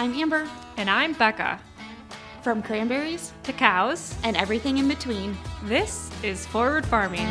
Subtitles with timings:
[0.00, 0.48] I'm Amber.
[0.78, 1.60] And I'm Becca.
[2.40, 7.26] From cranberries to cows and everything in between, this is Forward Farming.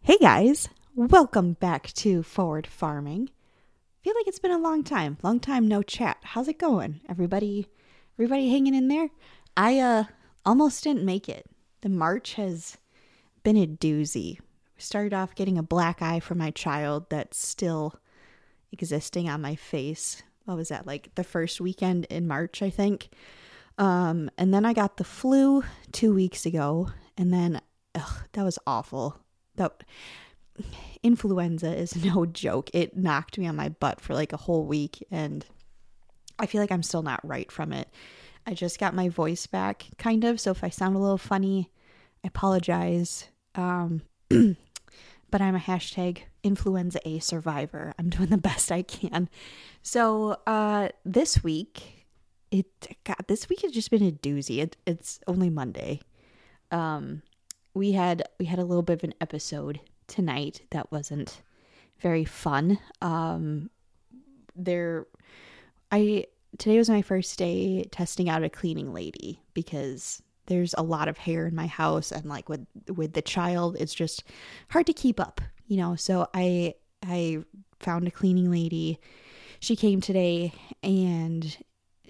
[0.00, 3.28] Hey guys, welcome back to Forward Farming.
[4.02, 6.16] Feel like it's been a long time, long time no chat.
[6.22, 7.02] How's it going?
[7.06, 7.66] Everybody,
[8.16, 9.10] everybody hanging in there?
[9.58, 10.04] I uh
[10.46, 11.44] almost didn't make it.
[11.82, 12.78] The March has
[13.42, 14.38] been a doozy.
[14.76, 17.94] Started off getting a black eye from my child that's still
[18.72, 20.22] existing on my face.
[20.44, 20.86] What was that?
[20.86, 23.08] Like the first weekend in March, I think.
[23.78, 27.60] Um, and then I got the flu two weeks ago, and then
[27.94, 29.18] ugh, that was awful.
[29.56, 29.82] That
[31.02, 32.70] influenza is no joke.
[32.72, 35.44] It knocked me on my butt for like a whole week, and
[36.38, 37.88] I feel like I'm still not right from it.
[38.46, 40.38] I just got my voice back, kind of.
[40.38, 41.70] So if I sound a little funny,
[42.22, 43.28] I apologize.
[43.54, 44.02] Um,
[45.34, 47.92] but I'm a hashtag influenza A survivor.
[47.98, 49.28] I'm doing the best I can.
[49.82, 52.06] So uh, this week,
[52.52, 52.66] it
[53.02, 54.62] God, this week has just been a doozy.
[54.62, 56.02] It, it's only Monday.
[56.70, 57.22] Um,
[57.74, 61.42] we had we had a little bit of an episode tonight that wasn't
[61.98, 62.78] very fun.
[63.02, 63.70] Um,
[64.54, 65.08] there,
[65.90, 66.26] I
[66.58, 71.18] today was my first day testing out a cleaning lady because there's a lot of
[71.18, 74.24] hair in my house and like with with the child it's just
[74.70, 75.96] hard to keep up you know?
[75.96, 77.38] So i i
[77.80, 78.98] found a cleaning lady.
[79.60, 81.56] She came today and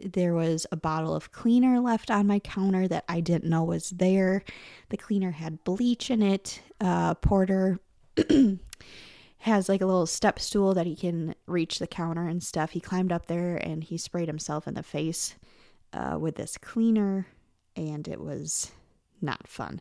[0.05, 3.90] there was a bottle of cleaner left on my counter that i didn't know was
[3.90, 4.42] there.
[4.90, 6.62] The cleaner had bleach in it.
[6.80, 7.78] Uh, porter
[9.38, 12.70] has like a little step stool that he can reach the counter and stuff.
[12.70, 15.36] He climbed up there and he sprayed himself in the face
[15.92, 17.27] uh, with this cleaner
[17.77, 18.70] and it was
[19.20, 19.80] not fun.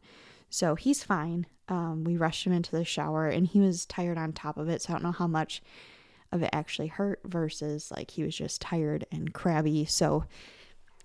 [0.50, 1.48] So he's fine.
[1.68, 4.82] Um, we rushed him into the shower and he was tired on top of it.
[4.82, 5.62] So I don't know how much
[6.32, 9.86] of it actually hurt versus like he was just tired and crabby.
[9.86, 10.26] So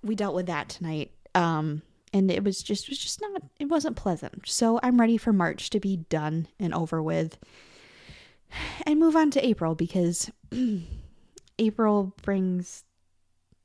[0.03, 1.13] we dealt with that tonight.
[1.35, 1.83] Um,
[2.13, 4.43] and it was just it was just not it wasn't pleasant.
[4.47, 7.39] So I'm ready for March to be done and over with
[8.87, 10.31] and move on to April because
[11.59, 12.85] April brings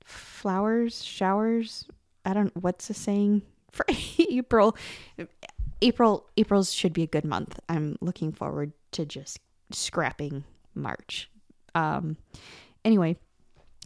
[0.04, 1.86] flowers, showers,
[2.26, 3.86] I don't what's the saying for
[4.18, 4.76] April.
[5.82, 7.60] April April's should be a good month.
[7.68, 9.40] I'm looking forward to just
[9.72, 10.44] scrapping
[10.76, 11.30] March.
[11.76, 12.18] Um
[12.86, 13.18] anyway,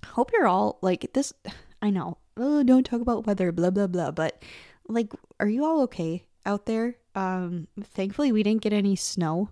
[0.05, 1.33] hope you're all like this
[1.81, 2.17] I know.
[2.35, 4.43] Oh, don't talk about weather blah blah blah, but
[4.87, 6.97] like are you all okay out there?
[7.15, 9.49] Um thankfully we didn't get any snow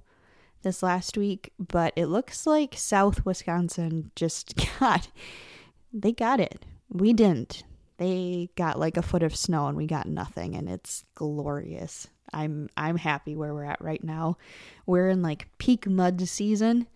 [0.61, 5.07] this last week, but it looks like South Wisconsin just got
[5.93, 6.65] they got it.
[6.89, 7.63] We didn't
[7.97, 12.07] they got like a foot of snow and we got nothing and it's glorious.
[12.33, 14.37] I'm I'm happy where we're at right now.
[14.85, 16.87] We're in like peak mud season.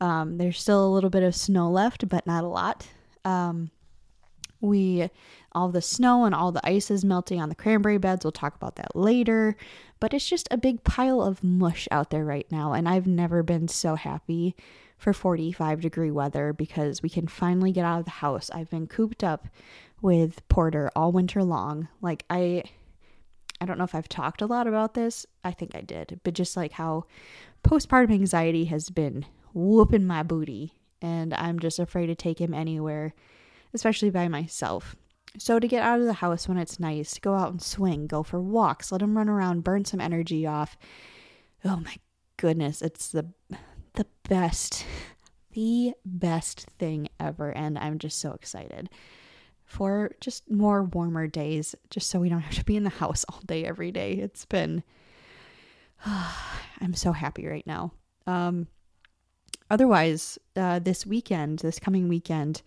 [0.00, 2.86] Um, there's still a little bit of snow left, but not a lot.
[3.24, 3.70] Um,
[4.60, 5.10] we
[5.52, 8.24] all the snow and all the ice is melting on the cranberry beds.
[8.24, 9.56] We'll talk about that later.
[10.00, 13.42] But it's just a big pile of mush out there right now, and I've never
[13.42, 14.54] been so happy
[14.96, 18.50] for 45 degree weather because we can finally get out of the house.
[18.50, 19.48] I've been cooped up
[20.00, 21.88] with Porter all winter long.
[22.00, 22.64] Like I
[23.60, 25.26] I don't know if I've talked a lot about this.
[25.42, 26.20] I think I did.
[26.24, 27.04] But just like how
[27.64, 29.24] postpartum anxiety has been
[29.54, 33.14] whooping my booty and I'm just afraid to take him anywhere,
[33.72, 34.96] especially by myself.
[35.38, 38.22] So to get out of the house when it's nice, go out and swing, go
[38.22, 40.76] for walks, let him run around, burn some energy off.
[41.64, 41.96] Oh my
[42.36, 43.26] goodness, it's the
[43.96, 44.84] the best
[45.52, 48.90] the best thing ever and I'm just so excited
[49.66, 53.24] for just more warmer days, just so we don't have to be in the house
[53.28, 54.12] all day every day.
[54.12, 54.82] It's been,
[56.06, 57.92] I'm so happy right now.
[58.26, 58.68] Um,
[59.70, 62.62] otherwise, uh, this weekend, this coming weekend,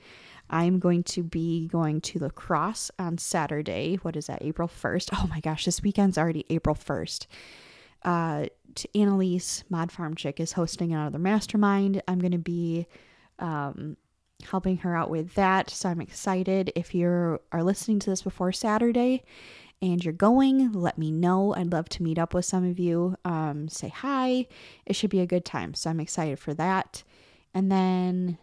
[0.49, 3.95] I'm going to be going to La Crosse on Saturday.
[4.01, 5.09] What is that, April 1st?
[5.13, 7.27] Oh my gosh, this weekend's already April 1st.
[8.03, 8.45] Uh,
[8.95, 12.01] Annalise, Mod Farm Chick, is hosting another mastermind.
[12.07, 12.87] I'm going to be
[13.39, 13.97] um,
[14.43, 15.69] helping her out with that.
[15.69, 16.71] So I'm excited.
[16.75, 19.23] If you are listening to this before Saturday
[19.81, 21.53] and you're going, let me know.
[21.55, 23.15] I'd love to meet up with some of you.
[23.25, 24.47] Um, say hi.
[24.85, 25.73] It should be a good time.
[25.73, 27.03] So I'm excited for that.
[27.53, 28.37] And then,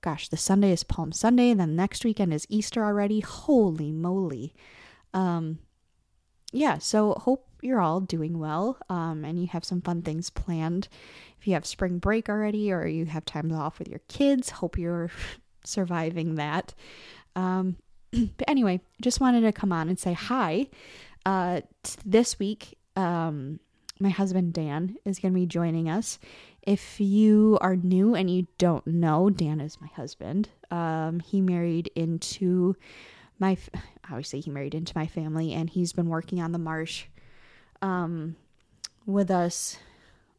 [0.00, 1.50] gosh, the Sunday is Palm Sunday.
[1.50, 3.20] And then next weekend is Easter already.
[3.20, 4.54] Holy moly.
[5.14, 5.60] Um,
[6.52, 10.88] yeah, so hope you're all doing well um, and you have some fun things planned.
[11.40, 14.78] If you have spring break already or you have time off with your kids, hope
[14.78, 15.10] you're
[15.64, 16.74] surviving that.
[17.36, 17.76] Um,
[18.12, 20.68] but anyway, just wanted to come on and say hi.
[21.26, 21.60] Uh,
[22.04, 23.60] this week, um,
[24.00, 26.18] my husband Dan is going to be joining us.
[26.62, 30.48] If you are new and you don't know, Dan is my husband.
[30.70, 32.76] Um, he married into
[33.38, 33.56] my,
[34.04, 37.06] obviously, he married into my family, and he's been working on the marsh
[37.82, 38.36] um,
[39.06, 39.78] with us,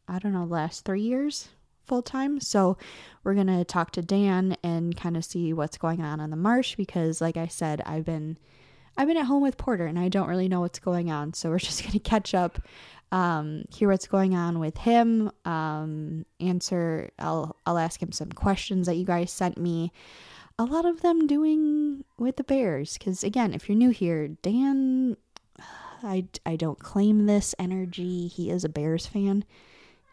[0.08, 1.48] I don't know, last three years
[1.86, 2.40] full time.
[2.40, 2.76] So
[3.24, 6.36] we're going to talk to Dan and kind of see what's going on on the
[6.36, 8.38] marsh because, like I said, I've been.
[8.96, 11.32] I've been at home with Porter and I don't really know what's going on.
[11.32, 12.60] So we're just going to catch up
[13.12, 18.86] um, hear what's going on with him, um, answer, I'll, I'll ask him some questions
[18.86, 19.92] that you guys sent me.
[20.58, 22.98] A lot of them doing with the Bears.
[22.98, 25.16] Because again, if you're new here, Dan,
[26.02, 28.26] I, I don't claim this energy.
[28.26, 29.44] He is a Bears fan.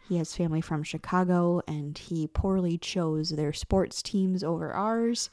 [0.08, 5.30] He has family from Chicago and he poorly chose their sports teams over ours.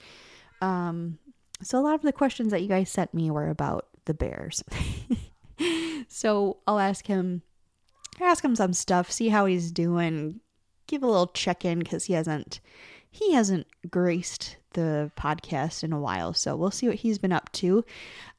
[0.60, 1.18] Um,
[1.62, 4.64] so a lot of the questions that you guys sent me were about the Bears.
[6.08, 7.42] so I'll ask him
[8.20, 10.40] ask him some stuff, see how he's doing,
[10.86, 12.60] give a little check in because he hasn't
[13.14, 17.52] he hasn't graced the podcast in a while, so we'll see what he's been up
[17.52, 17.84] to.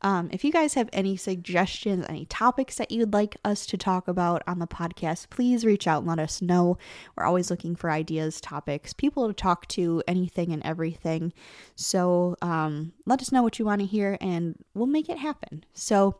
[0.01, 4.09] Um, if you guys have any suggestions, any topics that you'd like us to talk
[4.09, 6.77] about on the podcast, please reach out and let us know.
[7.15, 11.31] We're always looking for ideas, topics, people to talk to, anything and everything.
[11.75, 15.63] So um, let us know what you want to hear, and we'll make it happen.
[15.73, 16.19] So,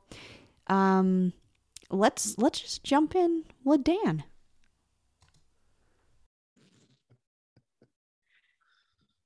[0.67, 1.33] um,
[1.89, 4.23] let's let's just jump in with Dan.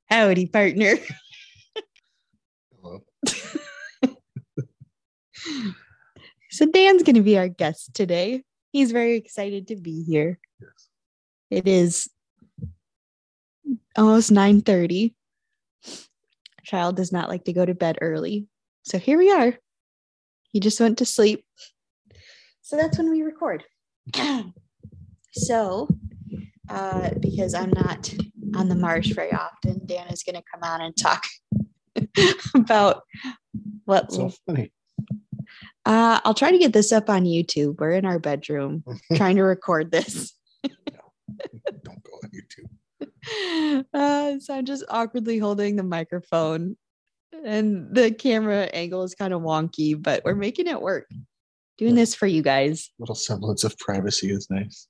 [0.10, 0.96] Howdy, partner.
[2.82, 3.04] Hello.
[6.50, 8.42] so Dan's going to be our guest today.
[8.72, 10.40] He's very excited to be here.
[10.60, 10.90] Yes.
[11.52, 12.10] It is
[13.96, 15.14] almost 9:30.
[16.64, 18.48] Child does not like to go to bed early.
[18.82, 19.54] So here we are.
[20.52, 21.46] He just went to sleep.
[22.64, 23.64] So that's when we record.
[25.34, 25.88] so,
[26.68, 28.12] uh, because I'm not
[28.56, 31.24] on the marsh very often, Dan is going to come on and talk
[32.56, 33.04] about
[33.86, 34.12] what.
[34.12, 34.72] So funny.
[35.86, 37.80] Uh, I'll try to get this up on YouTube.
[37.80, 38.84] We're in our bedroom
[39.16, 40.34] trying to record this.
[40.64, 40.72] no,
[41.84, 43.86] Don't go on YouTube.
[43.94, 46.78] Uh, so I'm just awkwardly holding the microphone,
[47.44, 51.08] and the camera angle is kind of wonky, but we're making it work
[51.80, 52.92] doing this for you guys.
[53.00, 54.88] Little semblance of privacy is nice.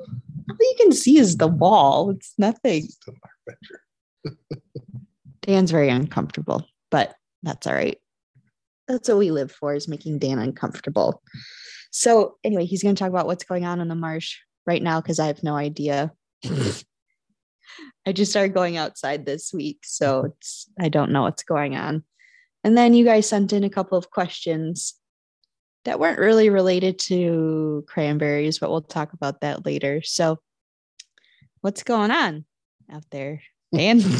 [0.00, 2.10] All you can see is the wall.
[2.10, 2.82] It's nothing.
[2.82, 3.54] Still our
[4.24, 4.62] bedroom.
[5.42, 7.98] Dan's very uncomfortable, but that's all right.
[8.88, 11.22] That's what we live for is making Dan uncomfortable.
[11.90, 15.00] So anyway, he's going to talk about what's going on in the marsh right now
[15.00, 16.12] because I have no idea.
[18.06, 22.04] I just started going outside this week, so it's I don't know what's going on.
[22.62, 24.94] And then you guys sent in a couple of questions
[25.86, 30.02] that weren't really related to cranberries, but we'll talk about that later.
[30.02, 30.40] So,
[31.60, 32.44] what's going on
[32.92, 33.40] out there,
[33.74, 34.02] Dan?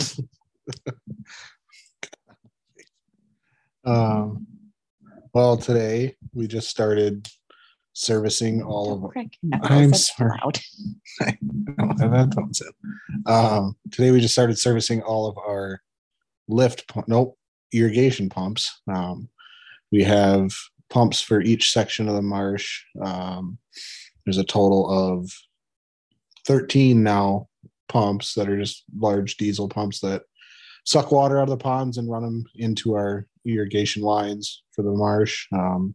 [3.85, 4.47] um,
[5.35, 7.29] well, today we just started
[7.93, 9.03] servicing all of.
[9.43, 10.39] No, I'm sorry.
[11.21, 11.37] I
[11.77, 12.71] don't have headphones in.
[13.27, 15.81] Um, today we just started servicing all of our
[16.47, 17.37] lift, pu- nope,
[17.73, 18.81] irrigation pumps.
[18.89, 19.29] Um,
[19.91, 20.53] we have
[20.91, 22.83] pumps for each section of the marsh.
[23.03, 23.59] Um,
[24.25, 25.31] there's a total of
[26.47, 27.49] 13 now
[27.89, 30.23] pumps that are just large diesel pumps that
[30.85, 34.93] suck water out of the ponds and run them into our irrigation lines for the
[34.93, 35.47] marsh.
[35.53, 35.95] Um,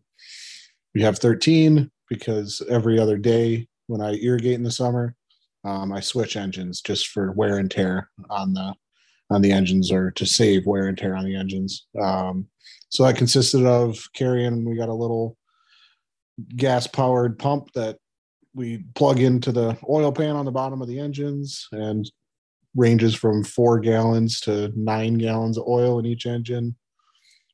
[0.94, 5.16] we have 13 because every other day when I irrigate in the summer,
[5.64, 8.74] um, I switch engines just for wear and tear on the
[9.32, 11.88] on the engines or to save wear and tear on the engines.
[12.00, 12.48] Um,
[12.90, 14.66] so that consisted of carrying.
[14.66, 15.38] We got a little
[16.56, 17.98] gas powered pump that
[18.54, 22.10] we plug into the oil pan on the bottom of the engines and
[22.76, 26.76] ranges from four gallons to nine gallons of oil in each engine.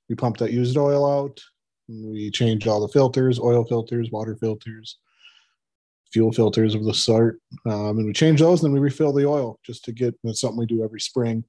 [0.10, 1.40] We pump that used oil out.
[1.88, 4.98] We change all the filters, oil filters, water filters,
[6.12, 8.62] fuel filters of the sort, um, and we change those.
[8.62, 10.16] And then we refill the oil just to get.
[10.24, 11.44] That's something we do every spring.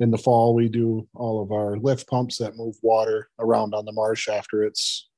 [0.00, 3.84] In the fall, we do all of our lift pumps that move water around on
[3.84, 5.08] the marsh after it's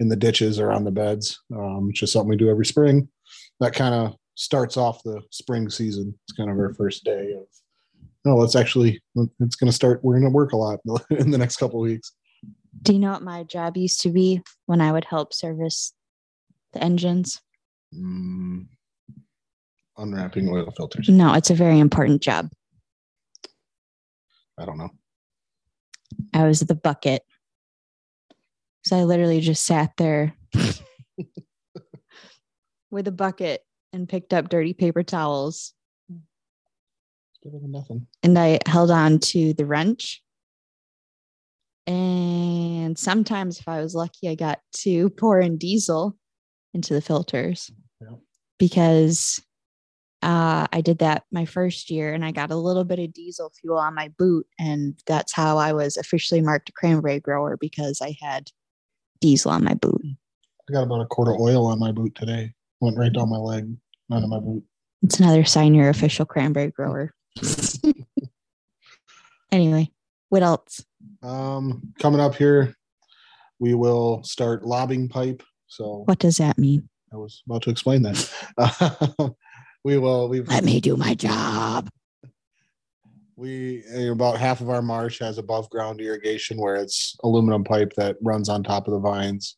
[0.00, 1.40] in the ditches or on the beds.
[1.54, 3.08] Um, it's just something we do every spring.
[3.60, 6.14] That kind of starts off the spring season.
[6.24, 7.46] It's kind of our first day of.
[8.24, 9.00] No, let's actually.
[9.40, 10.00] It's going to start.
[10.02, 10.80] We're going to work a lot
[11.10, 12.12] in the next couple of weeks.
[12.82, 15.92] Do you know what my job used to be when I would help service
[16.72, 17.40] the engines?
[17.94, 18.66] Mm,
[19.96, 21.08] unwrapping oil filters.
[21.08, 22.48] No, it's a very important job.
[24.58, 24.90] I don't know.
[26.34, 27.22] I was the bucket.
[28.84, 30.34] So I literally just sat there
[32.90, 33.62] with a bucket
[33.92, 35.74] and picked up dirty paper towels
[36.10, 38.06] It's better than nothing.
[38.22, 40.22] and I held on to the wrench.
[41.86, 46.16] And sometimes, if I was lucky, I got to pour in diesel
[46.74, 48.16] into the filters Yeah.
[48.58, 49.40] because
[50.22, 53.52] uh, I did that my first year and I got a little bit of diesel
[53.60, 54.46] fuel on my boot.
[54.58, 58.50] And that's how I was officially marked a cranberry grower because I had
[59.20, 60.02] diesel on my boot.
[60.68, 62.52] I got about a quart of oil on my boot today.
[62.80, 63.72] Went right down my leg,
[64.08, 64.64] none of my boot.
[65.02, 67.14] It's another sign you're official cranberry grower.
[69.52, 69.90] anyway,
[70.28, 70.84] what else?
[71.22, 72.74] Um, coming up here,
[73.60, 75.42] we will start lobbing pipe.
[75.68, 76.88] So What does that mean?
[77.12, 78.30] I was about to explain that.
[79.88, 80.28] we will.
[80.28, 81.88] We've Let me do my job.
[83.36, 88.18] we about half of our marsh has above ground irrigation where it's aluminum pipe that
[88.20, 89.56] runs on top of the vines.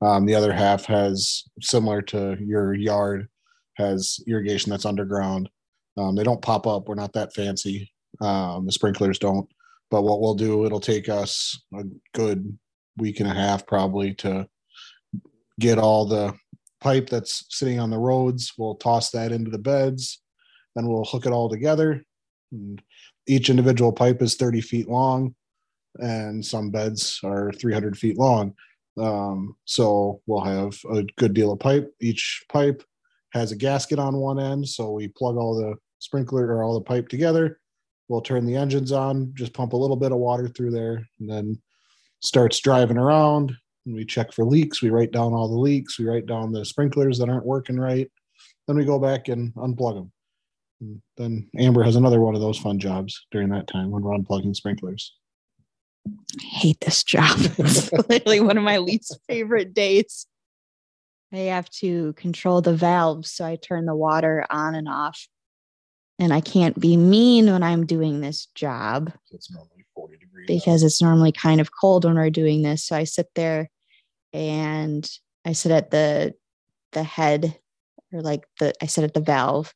[0.00, 3.28] Um, the other half has similar to your yard
[3.74, 5.48] has irrigation that's underground.
[5.96, 6.88] Um, they don't pop up.
[6.88, 7.92] We're not that fancy.
[8.20, 9.48] Um, the sprinklers don't.
[9.92, 12.58] But what we'll do, it'll take us a good
[12.96, 14.48] week and a half probably to
[15.60, 16.34] get all the
[16.80, 18.52] pipe that's sitting on the roads.
[18.56, 20.20] We'll toss that into the beds.
[20.74, 22.04] Then we'll hook it all together.
[22.52, 22.80] And
[23.26, 25.34] each individual pipe is 30 feet long,
[25.96, 28.54] and some beds are 300 feet long.
[28.98, 31.92] Um, so we'll have a good deal of pipe.
[32.00, 32.82] Each pipe
[33.32, 34.68] has a gasket on one end.
[34.68, 37.60] So we plug all the sprinkler or all the pipe together.
[38.08, 41.30] We'll turn the engines on, just pump a little bit of water through there, and
[41.30, 41.60] then
[42.20, 43.54] starts driving around.
[43.88, 44.82] And we check for leaks.
[44.82, 45.98] We write down all the leaks.
[45.98, 48.10] We write down the sprinklers that aren't working right.
[48.66, 50.12] Then we go back and unplug them.
[50.82, 54.12] And then Amber has another one of those fun jobs during that time when we're
[54.12, 55.14] unplugging sprinklers.
[56.06, 57.38] I hate this job.
[57.58, 60.26] it's literally one of my least favorite days.
[61.32, 65.28] I have to control the valves, so I turn the water on and off.
[66.18, 70.44] And I can't be mean when I'm doing this job It's normally 40 degrees.
[70.44, 70.48] out.
[70.48, 72.84] because it's normally kind of cold when we're doing this.
[72.84, 73.70] So I sit there
[74.32, 75.08] and
[75.44, 76.34] I sit at the
[76.92, 77.58] the head
[78.12, 79.72] or like the I sit at the valve.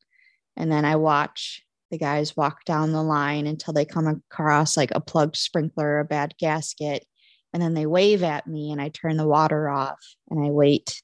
[0.57, 4.91] And then I watch the guys walk down the line until they come across like
[4.95, 7.07] a plugged sprinkler or a bad gasket
[7.53, 9.99] and then they wave at me and I turn the water off
[10.31, 11.03] and I wait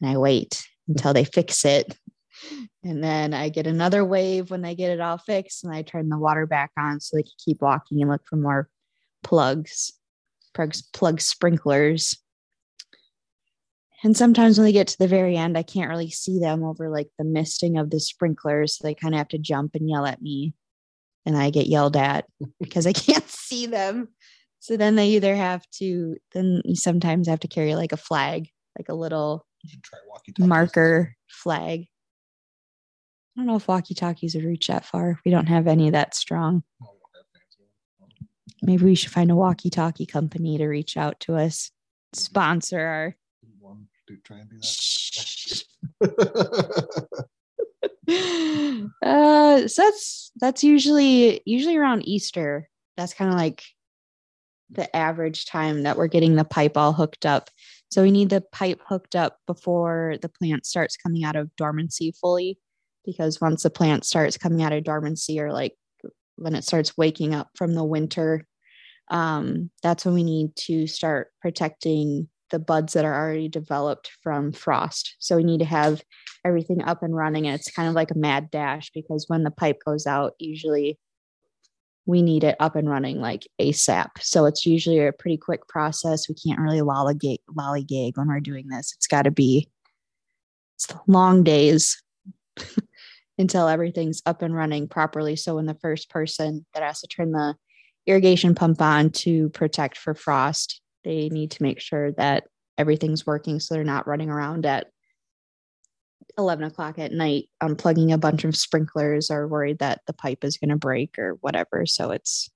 [0.00, 1.96] and I wait until they fix it.
[2.84, 6.08] And then I get another wave when they get it all fixed and I turn
[6.08, 8.68] the water back on so they can keep walking and look for more
[9.24, 9.92] plugs
[10.54, 12.16] plugs plug sprinklers
[14.04, 16.88] and sometimes when they get to the very end, I can't really see them over
[16.88, 18.76] like the misting of the sprinklers.
[18.76, 20.54] So they kind of have to jump and yell at me.
[21.26, 22.26] And I get yelled at
[22.60, 24.08] because I can't see them.
[24.60, 28.48] So then they either have to, then you sometimes have to carry like a flag,
[28.78, 30.48] like a little You should try walkie-talkies.
[30.48, 31.80] marker flag.
[31.80, 35.20] I don't know if walkie talkies would reach that far.
[35.24, 36.64] We don't have any that strong.
[36.80, 38.12] We don't have fancy ones.
[38.62, 41.66] Maybe we should find a walkie talkie company to reach out to us,
[42.14, 42.20] mm-hmm.
[42.20, 43.16] sponsor our.
[44.08, 45.64] Do try and do that.
[49.02, 53.62] uh so that's that's usually usually around easter that's kind of like
[54.70, 57.50] the average time that we're getting the pipe all hooked up
[57.90, 62.14] so we need the pipe hooked up before the plant starts coming out of dormancy
[62.18, 62.58] fully
[63.04, 65.74] because once the plant starts coming out of dormancy or like
[66.36, 68.46] when it starts waking up from the winter
[69.10, 74.52] um, that's when we need to start protecting the buds that are already developed from
[74.52, 75.16] frost.
[75.18, 76.02] So we need to have
[76.44, 79.50] everything up and running and it's kind of like a mad dash because when the
[79.50, 80.98] pipe goes out usually
[82.06, 86.28] we need it up and running like asap so it's usually a pretty quick process.
[86.28, 88.94] We can't really lollygag, lollygag when we're doing this.
[88.96, 89.68] It's got to be
[91.06, 92.02] long days
[93.38, 95.36] until everything's up and running properly.
[95.36, 97.56] So when the first person that has to turn the
[98.06, 102.44] irrigation pump on to protect for frost they need to make sure that
[102.76, 104.86] everything's working so they're not running around at
[106.36, 110.44] 11 o'clock at night um, unplugging a bunch of sprinklers or worried that the pipe
[110.44, 111.84] is going to break or whatever.
[111.86, 112.50] So it's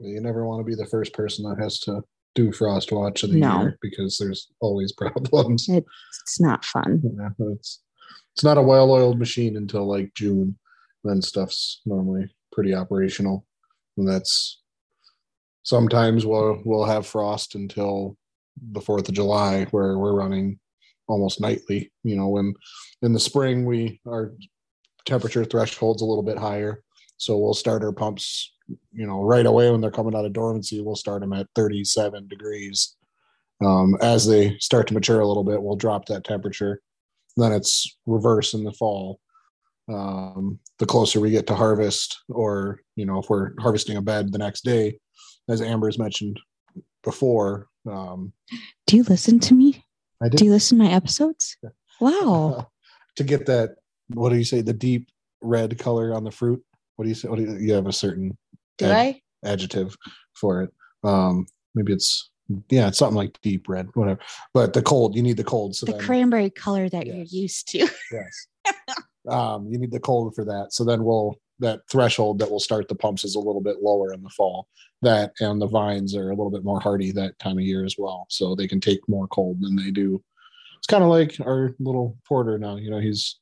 [0.00, 2.02] you never want to be the first person that has to
[2.34, 3.60] do frost watch of the No.
[3.60, 5.68] year because there's always problems.
[5.68, 7.02] it's not fun.
[7.18, 7.80] Yeah, it's
[8.34, 10.58] it's not a well-oiled machine until like June.
[11.04, 13.46] Then stuff's normally pretty operational,
[13.96, 14.61] and that's
[15.62, 18.16] sometimes we'll we'll have frost until
[18.72, 20.58] the Fourth of July, where we're running
[21.08, 21.90] almost nightly.
[22.04, 22.54] You know, when
[23.02, 24.32] in the spring we our
[25.04, 26.82] temperature threshold's a little bit higher,
[27.16, 28.52] so we'll start our pumps.
[28.92, 32.28] You know, right away when they're coming out of dormancy, we'll start them at 37
[32.28, 32.96] degrees.
[33.64, 36.80] Um, as they start to mature a little bit, we'll drop that temperature
[37.36, 39.20] then it's reverse in the fall.
[39.88, 44.32] Um, the closer we get to harvest, or you know, if we're harvesting a bed
[44.32, 44.98] the next day,
[45.48, 46.40] as Amber's mentioned
[47.02, 48.32] before, um,
[48.86, 49.84] Do you listen to me?
[50.22, 51.56] I did Do you listen to my episodes?
[52.00, 52.68] Wow.
[53.16, 53.76] to get that.
[54.08, 54.60] What do you say?
[54.60, 55.08] The deep
[55.40, 56.62] red color on the fruit.
[56.96, 57.28] What do you say?
[57.28, 58.36] What do you, you have a certain
[58.78, 59.22] Do ad- I?
[59.44, 59.96] adjective
[60.34, 60.70] for it?
[61.02, 62.30] Um, maybe it's
[62.68, 64.20] yeah, it's something like deep red, whatever.
[64.52, 65.74] But the cold, you need the cold.
[65.74, 67.16] So The then, cranberry color that Yes.
[67.32, 67.78] you're used to.
[68.12, 68.46] yes,
[69.28, 70.68] um, you need the cold for that.
[70.72, 74.12] So then we'll that threshold that will start the pumps is a little bit lower
[74.12, 74.68] in the fall.
[75.00, 77.96] That and the vines are a little bit more hardy that time of year as
[77.98, 80.22] well, so they can take more cold than they do.
[80.78, 82.76] It's kind of like our little porter now.
[82.76, 83.38] You know, he's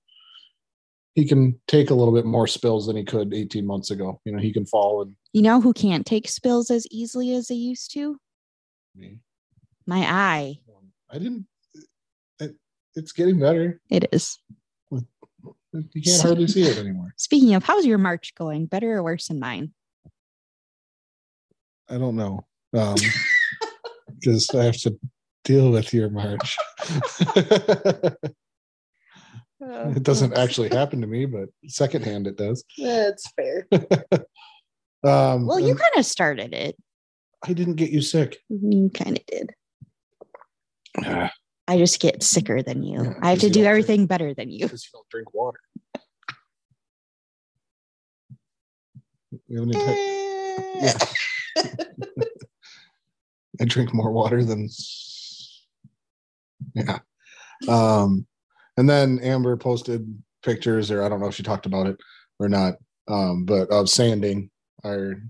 [1.15, 4.21] he can take a little bit more spills than he could 18 months ago.
[4.25, 7.49] You know, he can fall and You know who can't take spills as easily as
[7.49, 8.19] they used to?
[8.95, 9.19] Me,
[9.87, 10.61] my eye.
[11.13, 11.47] I didn't.
[12.39, 12.55] It,
[12.95, 13.81] it's getting better.
[13.91, 14.39] It is.
[15.73, 17.15] You can't hardly see it anymore.
[17.17, 18.67] Speaking of, how's your March going?
[18.67, 19.73] Better or worse than mine?
[21.89, 22.45] I don't know.
[22.77, 22.97] Um,
[24.21, 24.99] because I have to
[25.45, 26.57] deal with your March.
[29.61, 32.65] it doesn't actually happen to me, but secondhand it does.
[32.79, 33.67] That's fair.
[35.03, 36.77] Um, Well, you kind of started it.
[37.43, 38.37] I didn't get you sick.
[38.51, 39.55] You kind of did.
[41.71, 43.05] I just get sicker than you.
[43.05, 44.65] Yeah, I have to do don't drink- everything better than you.
[44.65, 45.61] Because you don't drink water.
[49.47, 49.95] You have an entire-
[50.83, 50.99] Yeah.
[53.61, 54.69] I drink more water than
[56.75, 56.99] yeah.
[57.69, 58.27] Um
[58.77, 62.01] and then Amber posted pictures or I don't know if she talked about it
[62.41, 62.75] or not.
[63.07, 64.51] Um but of sanding
[64.83, 65.23] our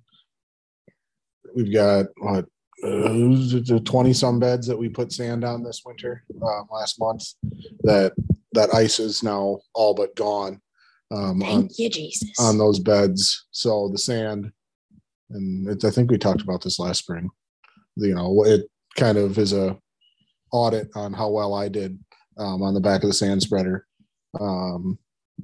[1.54, 2.46] we've got what
[2.82, 7.24] 20 some beds that we put sand on this winter um, last month
[7.82, 8.12] that
[8.52, 10.60] that ice is now all but gone
[11.12, 12.38] um, on, Thank you, Jesus.
[12.38, 13.46] on those beds.
[13.50, 14.52] So the sand,
[15.30, 17.28] and it, I think we talked about this last spring.
[17.96, 19.76] You know, it kind of is a
[20.52, 21.98] audit on how well I did
[22.38, 23.86] um, on the back of the sand spreader.
[24.38, 24.98] Um,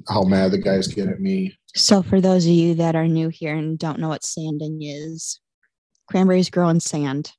[0.08, 1.56] how mad the guys get at me.
[1.74, 5.40] So, for those of you that are new here and don't know what sanding is,
[6.08, 7.32] cranberries grow in sand.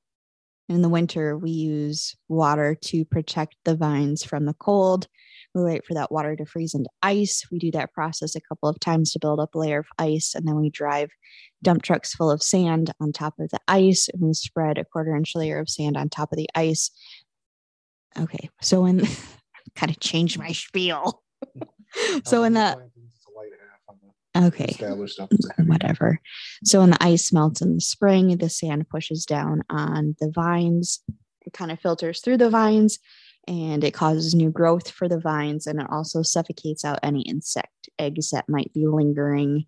[0.70, 5.08] In the winter, we use water to protect the vines from the cold.
[5.56, 7.44] We wait for that water to freeze into ice.
[7.50, 10.36] We do that process a couple of times to build up a layer of ice,
[10.36, 11.10] and then we drive
[11.64, 15.16] dump trucks full of sand on top of the ice, and we spread a quarter
[15.16, 16.92] inch layer of sand on top of the ice.
[18.20, 19.08] Okay, so when
[19.76, 21.24] kind of change my spiel.
[22.26, 24.12] so in the It's a light half on the
[24.46, 25.30] okay, established stuff.
[25.32, 25.70] It's a heavy.
[25.70, 26.20] whatever.
[26.64, 31.02] So when the ice melts in the spring, the sand pushes down on the vines.
[31.46, 33.00] It kind of filters through the vines
[33.48, 37.90] and it causes new growth for the vines and it also suffocates out any insect
[37.98, 39.66] eggs that might be lingering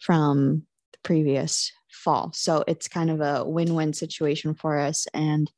[0.00, 2.32] from the previous fall.
[2.32, 5.50] So it's kind of a win-win situation for us and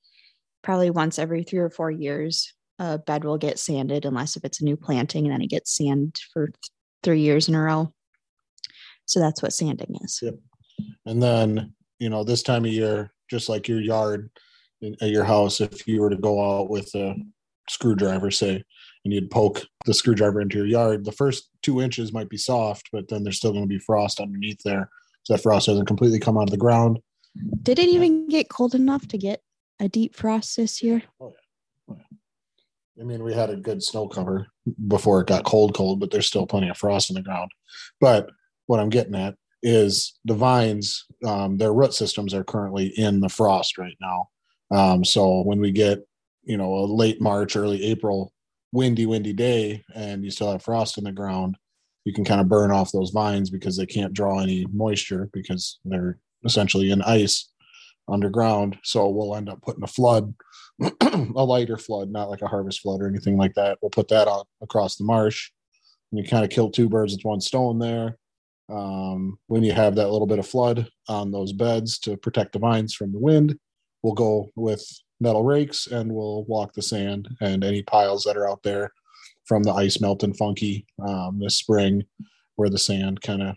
[0.63, 4.61] probably once every 3 or 4 years a bed will get sanded unless if it's
[4.61, 6.57] a new planting and then it gets sanded for th-
[7.03, 7.93] 3 years in a row.
[9.11, 10.21] So that's what sanding is.
[10.23, 10.37] Yep.
[11.05, 14.31] And then, you know, this time of year, just like your yard
[14.83, 17.17] in, at your house, if you were to go out with a
[17.69, 18.63] screwdriver, say,
[19.05, 22.89] and you'd poke the screwdriver into your yard, the first two inches might be soft,
[22.93, 24.89] but then there's still going to be frost underneath there.
[25.25, 27.01] So that frost doesn't completely come out of the ground.
[27.65, 29.43] Did it even get cold enough to get
[29.81, 31.03] a deep frost this year?
[31.21, 31.35] Oh,
[31.89, 33.03] oh yeah.
[33.03, 34.47] I mean, we had a good snow cover
[34.87, 37.51] before it got cold, cold, but there's still plenty of frost in the ground.
[38.01, 38.31] But
[38.71, 43.29] what I'm getting at is the vines, um, their root systems are currently in the
[43.29, 44.29] frost right now.
[44.71, 46.07] Um, so when we get,
[46.45, 48.33] you know, a late March, early April,
[48.71, 51.57] windy, windy day, and you still have frost in the ground,
[52.05, 55.81] you can kind of burn off those vines because they can't draw any moisture because
[55.85, 57.51] they're essentially in ice
[58.09, 58.79] underground.
[58.85, 60.33] So we'll end up putting a flood,
[60.81, 63.79] a lighter flood, not like a harvest flood or anything like that.
[63.83, 65.51] We'll put that on across the marsh.
[66.13, 68.17] And you kind of kill two birds with one stone there.
[68.71, 72.59] Um, when you have that little bit of flood on those beds to protect the
[72.59, 73.59] vines from the wind,
[74.03, 74.85] we'll go with
[75.21, 78.93] metal rakes and we'll walk the sand and any piles that are out there
[79.45, 82.03] from the ice melting funky um, this spring
[82.57, 83.57] where the sand kind of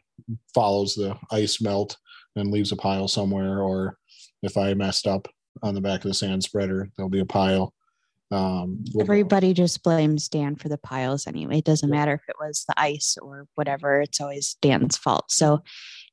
[0.54, 1.97] follows the ice melt
[2.36, 3.62] and leaves a pile somewhere.
[3.62, 3.97] Or
[4.43, 5.28] if i messed up
[5.63, 7.73] on the back of the sand spreader there'll be a pile
[8.34, 11.60] um, Everybody just blames Dan for the piles anyway.
[11.60, 15.32] It doesn't matter if it was the ice or whatever, it's always Dan's fault.
[15.32, 15.62] So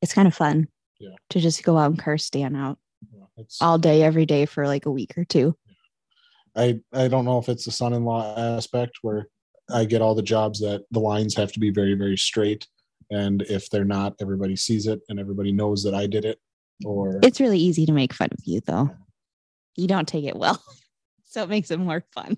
[0.02, 1.16] it's kind of fun Yeah.
[1.30, 2.78] to just go out and curse Dan out
[3.36, 5.56] it's, all day, every day for like a week or two.
[6.56, 9.28] I I don't know if it's the son-in-law aspect where
[9.72, 12.66] I get all the jobs that the lines have to be very, very straight.
[13.10, 16.38] And if they're not, everybody sees it and everybody knows that I did it.
[16.84, 18.90] Or It's really easy to make fun of you, though.
[19.76, 20.62] You don't take it well.
[21.32, 22.36] So it makes it more fun.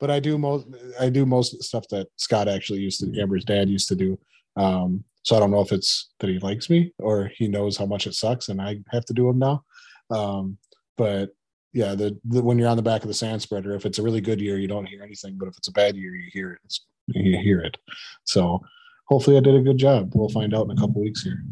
[0.00, 0.66] but I do most
[0.98, 3.94] I do most of the stuff that Scott actually used to Amber's dad used to
[3.96, 4.18] do.
[4.56, 7.86] Um, so I don't know if it's that he likes me or he knows how
[7.86, 9.64] much it sucks and I have to do them now.
[10.10, 10.56] Um,
[10.96, 11.30] but
[11.74, 14.02] yeah, the, the when you're on the back of the sand spreader, if it's a
[14.02, 15.36] really good year, you don't hear anything.
[15.38, 16.78] But if it's a bad year, you hear it.
[17.08, 17.76] You hear it.
[18.24, 18.60] So
[19.08, 20.12] hopefully I did a good job.
[20.14, 21.42] We'll find out in a couple weeks here.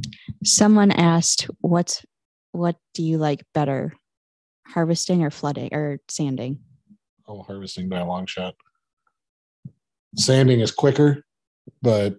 [0.44, 2.04] Someone asked, "What's
[2.52, 3.94] what do you like better,
[4.72, 6.58] harvesting or flooding or sanding?"
[7.28, 8.54] Oh, harvesting by a long shot.
[10.16, 11.24] Sanding is quicker,
[11.82, 12.16] but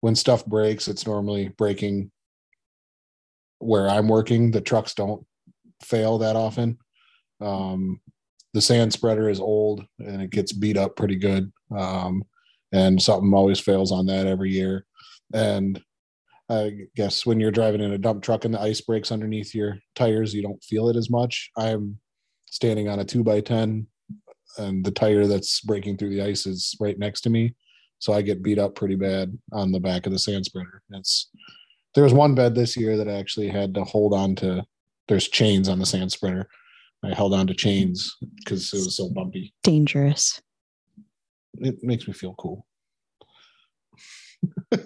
[0.00, 2.10] when stuff breaks, it's normally breaking
[3.58, 4.50] where I'm working.
[4.50, 5.26] The trucks don't
[5.82, 6.78] fail that often.
[7.40, 8.00] Um,
[8.54, 11.52] the sand spreader is old and it gets beat up pretty good.
[11.76, 12.22] Um,
[12.72, 14.86] and something always fails on that every year.
[15.34, 15.82] And
[16.48, 19.78] I guess when you're driving in a dump truck and the ice breaks underneath your
[19.94, 21.50] tires, you don't feel it as much.
[21.56, 21.98] I'm
[22.46, 23.86] standing on a two by 10
[24.58, 27.54] and the tire that's breaking through the ice is right next to me.
[27.98, 30.82] So I get beat up pretty bad on the back of the sand spreader.
[30.90, 31.30] It's
[31.94, 34.64] there was one bed this year that I actually had to hold on to.
[35.08, 36.48] There's chains on the sand spreader.
[37.02, 39.54] I held on to chains because it was so bumpy.
[39.62, 40.42] Dangerous.
[41.58, 42.66] It makes me feel cool.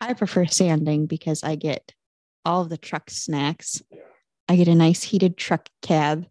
[0.00, 1.92] I prefer sanding because I get
[2.44, 3.82] all of the truck snacks.
[4.48, 6.26] I get a nice heated truck cab.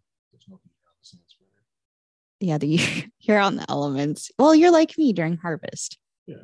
[2.40, 2.80] Yeah, the
[3.20, 4.30] you're on the elements.
[4.38, 5.98] Well, you're like me during harvest.
[6.26, 6.36] Yeah.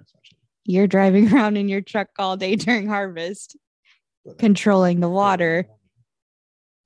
[0.64, 3.56] You're driving around in your truck all day during harvest,
[4.38, 5.66] controlling the water.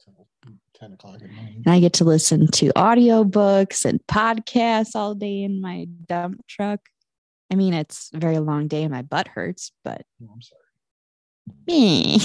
[0.05, 0.27] Till
[0.75, 1.57] 10 o'clock at night.
[1.65, 6.81] And I get to listen to audiobooks and podcasts all day in my dump truck.
[7.51, 10.61] I mean, it's a very long day and my butt hurts, but Oh, I'm sorry.
[11.67, 12.21] me.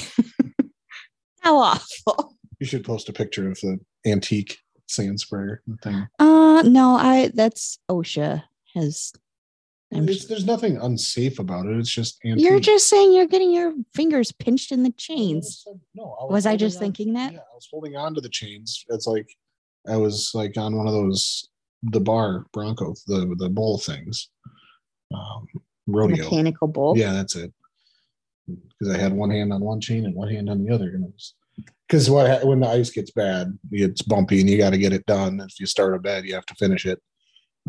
[1.41, 2.35] How awful.
[2.59, 4.57] You should post a picture of the antique
[4.87, 6.07] sand sprayer thing.
[6.19, 8.43] Uh no, I that's OSHA
[8.75, 9.11] has
[9.91, 11.77] there's nothing unsafe about it.
[11.77, 12.43] It's just antique.
[12.43, 15.63] you're just saying you're getting your fingers pinched in the chains.
[15.93, 17.31] No, Was I just on- thinking that?
[17.33, 18.83] Yeah, I was holding on to the chains.
[18.89, 19.27] It's like
[19.87, 21.47] I was like on one of those
[21.83, 24.29] the bar Bronco the the bull things.
[25.13, 25.47] Um,
[25.87, 26.23] rodeo.
[26.23, 26.97] Mechanical bull.
[26.97, 27.53] Yeah, that's it.
[28.47, 31.05] Because I had one hand on one chain and one hand on the other, and
[31.05, 31.33] it was
[31.87, 35.05] because what when the ice gets bad, it's bumpy, and you got to get it
[35.05, 35.39] done.
[35.39, 37.01] If you start a bed, you have to finish it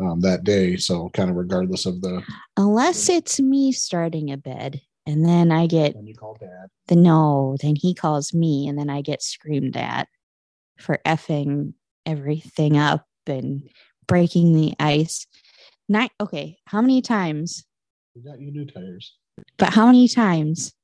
[0.01, 0.77] um, that day.
[0.77, 2.23] So kind of regardless of the
[2.57, 6.69] Unless it's me starting a bed and then I get when you call dad.
[6.89, 10.09] the no, then he calls me and then I get screamed at
[10.79, 13.69] for effing everything up and
[14.07, 15.27] breaking the ice.
[15.89, 17.65] Not okay, how many times,
[18.15, 19.17] We got you new tires.
[19.59, 20.75] but how many times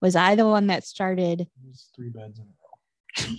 [0.00, 1.48] was I the one that started?
[1.96, 3.36] Three beds in a row.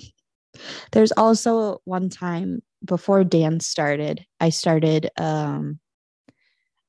[0.91, 5.79] There's also one time before Dan started, I started um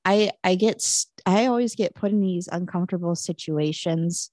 [0.05, 0.85] I I get
[1.25, 4.31] I always get put in these uncomfortable situations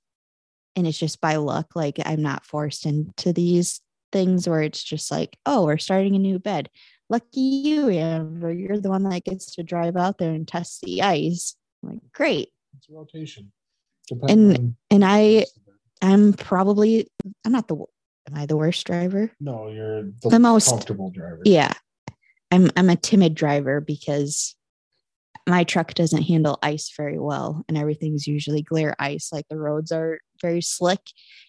[0.75, 5.11] and it's just by luck like I'm not forced into these things where it's just
[5.11, 6.69] like, "Oh, we're starting a new bed."
[7.11, 8.53] Lucky you, Amber.
[8.53, 11.57] You're the one that gets to drive out there and test the ice.
[11.83, 13.51] I'm like, "Great." It's a rotation.
[14.29, 15.45] And- on- And I
[16.01, 17.09] I'm probably
[17.43, 19.29] I'm not the am I the worst driver?
[19.41, 21.41] no, you're the, The most- comfortable driver.
[21.43, 21.73] Yeah.
[22.49, 24.55] I'm I'm a timid driver because
[25.49, 29.91] my truck doesn't handle ice very well and everything's usually glare ice like the roads
[29.91, 31.01] are very slick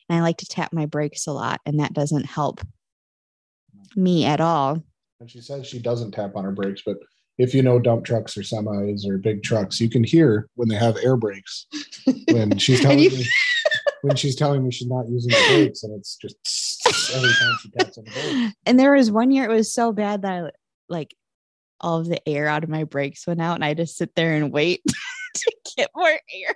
[0.09, 3.97] and I like to tap my brakes a lot and that doesn't help mm.
[3.97, 4.83] me at all.
[5.23, 6.97] And she says she doesn't tap on her brakes, but
[7.39, 10.75] if you know dump trucks or semis or big trucks, you can hear when they
[10.75, 11.69] have air brakes.
[12.27, 13.27] When she's telling you- me
[14.03, 16.35] when she's telling me she's not using the brakes, and it's just
[17.15, 18.57] every time she taps on the brakes.
[18.67, 20.51] And there was one year it was so bad that I,
[20.89, 21.15] like
[21.81, 24.35] all of the air out of my brakes went out and I just sit there
[24.35, 24.83] and wait
[25.35, 26.55] to get more air.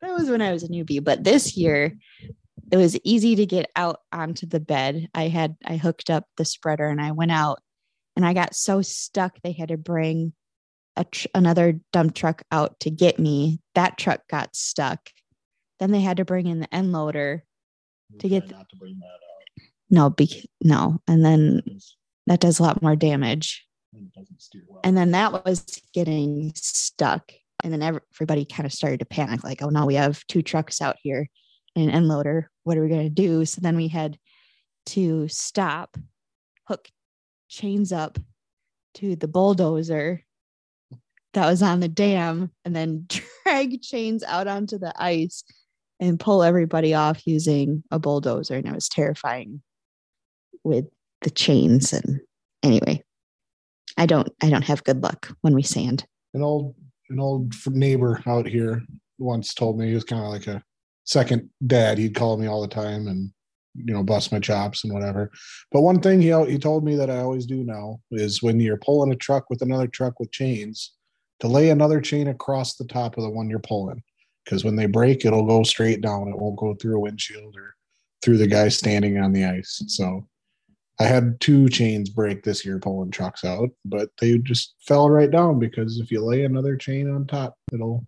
[0.00, 1.94] that was when I was a newbie, but this year
[2.72, 5.08] it was easy to get out onto the bed.
[5.14, 7.60] I had I hooked up the spreader and I went out
[8.16, 10.32] and I got so stuck they had to bring
[10.96, 13.60] a tr- another dump truck out to get me.
[13.74, 15.10] That truck got stuck.
[15.80, 17.44] Then they had to bring in the end loader.
[18.20, 19.68] To get not to bring that out.
[19.90, 20.98] No, be- no.
[21.06, 21.62] And then
[22.26, 23.66] that does a lot more damage.
[23.92, 24.80] It well.
[24.82, 27.32] And then that was getting stuck.
[27.62, 30.80] And then everybody kind of started to panic like, oh, no, we have two trucks
[30.80, 31.28] out here
[31.76, 32.50] and an end loader.
[32.64, 33.44] What are we going to do?
[33.44, 34.18] So then we had
[34.86, 35.96] to stop,
[36.68, 36.88] hook
[37.48, 38.18] chains up
[38.94, 40.24] to the bulldozer,
[41.34, 43.06] that was on the dam and then
[43.44, 45.44] drag chains out onto the ice
[46.00, 48.56] and pull everybody off using a bulldozer.
[48.56, 49.62] And it was terrifying
[50.64, 50.86] with
[51.22, 51.92] the chains.
[51.92, 52.20] And
[52.62, 53.02] anyway,
[53.96, 56.04] I don't I don't have good luck when we sand.
[56.34, 56.74] An old
[57.08, 58.82] an old neighbor out here
[59.18, 60.62] once told me he was kind of like a
[61.04, 61.98] second dad.
[61.98, 63.30] He'd call me all the time and
[63.74, 65.30] you know bust my chops and whatever.
[65.70, 68.76] But one thing he he told me that I always do now is when you're
[68.76, 70.92] pulling a truck with another truck with chains,
[71.40, 74.02] to lay another chain across the top of the one you're pulling.
[74.44, 76.28] Because when they break, it'll go straight down.
[76.28, 77.74] It won't go through a windshield or
[78.22, 79.82] through the guy standing on the ice.
[79.88, 80.26] So
[81.00, 85.30] I had two chains break this year pulling trucks out, but they just fell right
[85.30, 88.06] down because if you lay another chain on top, it'll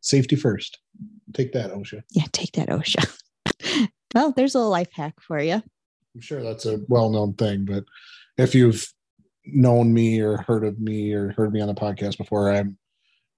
[0.00, 0.78] safety first.
[1.32, 2.02] Take that, OSHA.
[2.10, 3.88] Yeah, take that OSHA.
[4.14, 5.62] well, there's a little life hack for you.
[6.14, 7.84] I'm sure that's a well known thing, but
[8.36, 8.84] if you've
[9.46, 12.76] known me or heard of me or heard me on the podcast before, I'm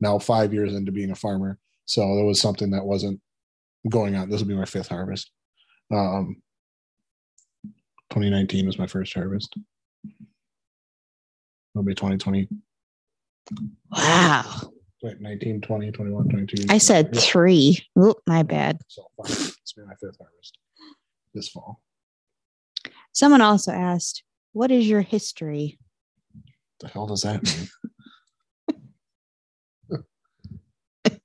[0.01, 1.59] now five years into being a farmer.
[1.85, 3.21] So it was something that wasn't
[3.89, 4.31] going on.
[4.31, 5.31] This will be my fifth harvest.
[5.93, 6.37] Um,
[8.11, 9.55] 2019 was my first harvest.
[11.75, 12.49] It'll be 2020,
[13.91, 14.72] Wow.
[15.03, 16.67] Wait, 19, 20, 21, 22.
[16.71, 17.85] I said three.
[17.99, 18.79] Oop, my bad.
[18.89, 20.59] So far, it's been my fifth harvest
[21.35, 21.81] this fall.
[23.13, 25.79] Someone also asked, What is your history?
[26.81, 27.69] The hell does that mean?
[31.07, 31.19] I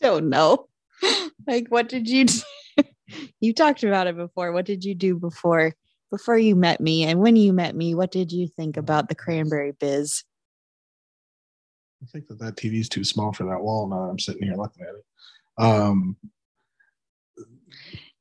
[0.00, 0.66] don't know.
[1.46, 2.84] like, what did you do?
[3.40, 4.52] you talked about it before.
[4.52, 5.74] What did you do before
[6.10, 7.04] before you met me?
[7.04, 10.24] And when you met me, what did you think about the cranberry biz?
[12.02, 13.88] I think that that TV is too small for that wall.
[13.88, 15.04] Now that I'm sitting here looking at it.
[15.58, 16.16] Um,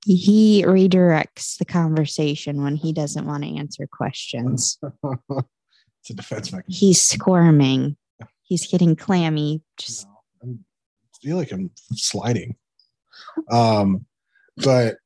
[0.05, 4.77] He redirects the conversation when he doesn't want to answer questions.
[5.03, 6.79] it's a defense mechanism.
[6.79, 7.97] He's squirming.
[8.43, 9.61] He's getting clammy.
[9.77, 10.07] Just
[10.43, 12.55] No, I feel like I'm sliding.
[13.51, 14.05] Um,
[14.57, 14.97] but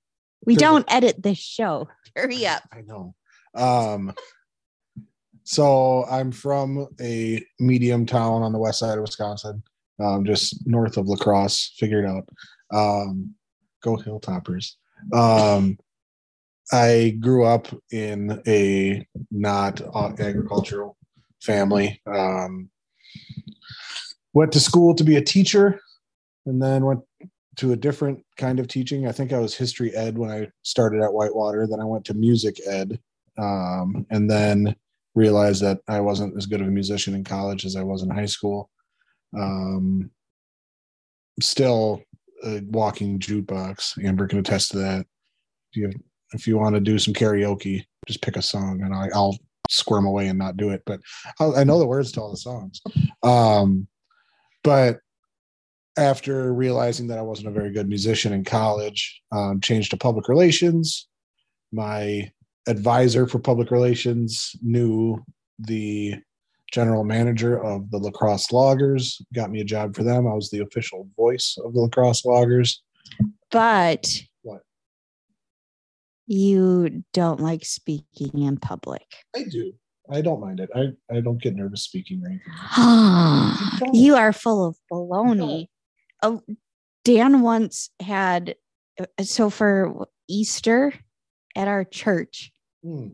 [0.46, 1.88] we don't edit this show.
[2.16, 2.64] Hurry up.
[2.72, 3.16] I know.
[3.56, 4.14] Um,
[5.50, 9.64] so I'm from a medium town on the west side of Wisconsin,
[10.00, 11.74] um, just north of La Crosse.
[11.76, 12.30] Figured out.
[12.72, 13.34] Um,
[13.82, 14.76] go Hilltoppers.
[15.12, 15.80] Um,
[16.72, 19.82] I grew up in a not
[20.20, 20.96] agricultural
[21.42, 22.00] family.
[22.06, 22.70] Um,
[24.34, 25.82] went to school to be a teacher,
[26.46, 27.02] and then went
[27.56, 29.08] to a different kind of teaching.
[29.08, 31.66] I think I was history ed when I started at Whitewater.
[31.66, 33.00] Then I went to music ed,
[33.40, 34.76] um, and then
[35.16, 38.10] realized that I wasn't as good of a musician in college as I was in
[38.10, 38.70] high school.
[39.38, 40.12] Um,
[41.42, 42.02] still
[42.44, 44.04] a walking jukebox.
[44.04, 45.06] Amber can attest to that.
[45.72, 45.92] If you
[46.34, 49.38] if you want to do some karaoke, just pick a song, and I, I'll
[49.70, 50.84] squirm away and not do it.
[50.86, 51.00] But
[51.40, 52.82] I, I know the words to all the songs.
[53.24, 53.88] Um,
[54.64, 55.00] but
[55.98, 60.30] after realizing that I wasn't a very good musician in college, um, changed to public
[60.30, 61.08] relations.
[61.72, 62.32] My
[62.70, 65.18] advisor for public relations knew
[65.58, 66.16] the
[66.72, 70.28] general manager of the La Crosse loggers, got me a job for them.
[70.28, 72.82] I was the official voice of the La Crosse loggers.
[73.50, 74.06] But
[74.44, 74.62] What?
[76.28, 79.06] you don't like speaking in public.
[79.36, 79.74] I do.
[80.12, 80.70] I don't mind it.
[80.76, 83.94] I, I don't get nervous speaking or anything.
[83.94, 85.68] you are full of baloney.
[86.22, 86.42] Oh,
[87.04, 88.56] Dan once had,
[89.22, 90.94] so for Easter
[91.56, 92.52] at our church,
[92.84, 93.10] Hmm.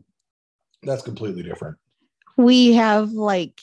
[0.82, 1.76] That's completely different.
[2.36, 3.60] we have like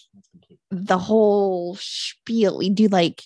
[0.71, 2.57] the whole spiel.
[2.57, 3.21] We do like,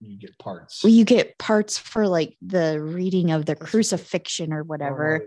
[0.00, 0.84] you get parts.
[0.84, 5.24] you get parts for like the reading of the crucifixion or whatever.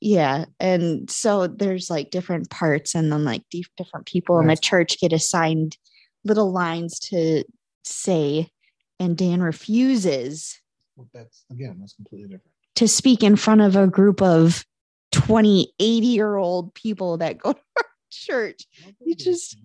[0.00, 0.44] Yeah.
[0.60, 3.42] And so there's like different parts, and then like
[3.76, 5.76] different people in the church get assigned
[6.24, 7.44] little lines to
[7.84, 8.48] say.
[9.00, 10.60] And Dan refuses
[10.96, 12.50] Well, That's again, that's completely different.
[12.76, 14.64] to speak in front of a group of
[15.12, 18.62] 20, 80 year old people that go to our church.
[19.04, 19.56] You just-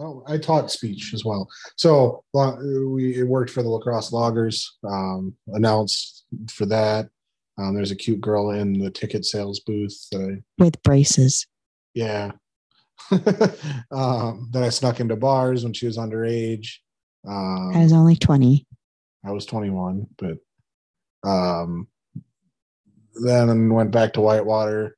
[0.00, 1.48] Oh, I taught speech as well.
[1.76, 4.76] So we it worked for the La Crosse loggers.
[4.82, 7.08] Um, announced for that.
[7.58, 11.46] Um, there's a cute girl in the ticket sales booth I With braces.
[11.94, 12.32] yeah
[13.12, 16.78] um, that I snuck into bars when she was underage.
[17.26, 18.66] Um, I was only 20.
[19.24, 20.38] I was 21, but
[21.28, 21.86] um,
[23.14, 24.96] then went back to Whitewater,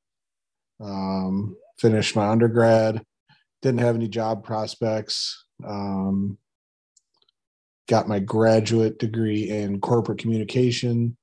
[0.81, 3.03] um, finished my undergrad,
[3.63, 6.39] didn't have any job prospects, um,
[7.89, 11.17] got my graduate degree in corporate communication,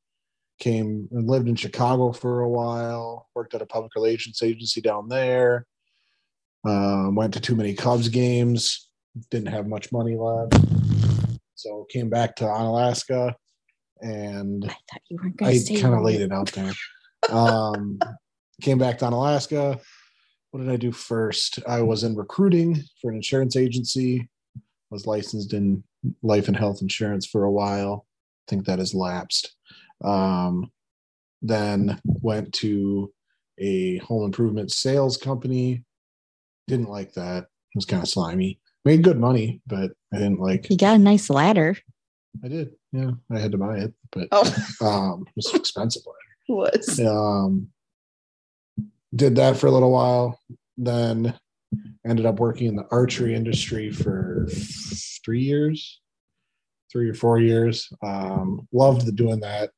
[0.59, 5.09] came and lived in Chicago for a while, worked at a public relations agency down
[5.09, 5.65] there,
[6.65, 8.89] um, went to too many Cubs games,
[9.29, 10.55] didn't have much money left.
[11.55, 13.35] So came back to Alaska
[14.01, 16.73] and I thought you weren't going I to say kind of laid it out there.
[17.29, 17.99] Um,
[18.61, 19.79] came back down Onalaska.
[20.51, 21.59] What did I do first?
[21.67, 24.29] I was in recruiting for an insurance agency.
[24.91, 25.83] Was licensed in
[26.21, 28.05] life and health insurance for a while.
[28.47, 29.55] I think that has lapsed.
[30.03, 30.71] Um,
[31.41, 33.11] then went to
[33.57, 35.83] a home improvement sales company.
[36.67, 37.43] Didn't like that.
[37.43, 38.59] It was kind of slimy.
[38.85, 40.69] Made good money, but I didn't like.
[40.69, 41.75] You got a nice ladder.
[42.43, 42.71] I did.
[42.91, 44.43] Yeah, I had to buy it, but Oh,
[44.81, 46.03] um, it was expensive.
[46.49, 46.99] was.
[46.99, 47.69] Um,
[49.15, 50.39] did that for a little while,
[50.77, 51.33] then
[52.05, 54.47] ended up working in the archery industry for
[55.23, 56.01] three years,
[56.91, 57.91] three or four years.
[58.03, 59.71] Um, loved doing that.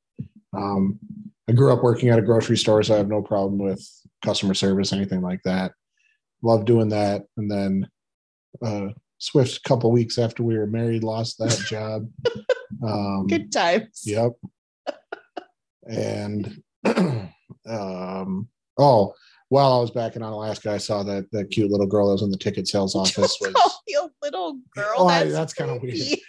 [0.56, 1.00] Um,
[1.48, 3.88] I grew up working at a grocery store, so I have no problem with
[4.24, 5.74] customer service, anything like that.
[6.42, 7.88] Loved doing that, and then
[8.64, 8.88] uh,
[9.26, 12.08] swift a couple weeks after we were married, lost that job.
[12.84, 14.04] Um, Good times.
[14.06, 14.34] Yep.
[15.88, 16.62] and
[17.68, 19.14] um oh,
[19.50, 22.22] while I was back in Onalaska, I saw that that cute little girl that was
[22.24, 24.94] in the ticket sales office was Oh, you little girl.
[24.98, 26.20] Oh, that's that's kinda weird.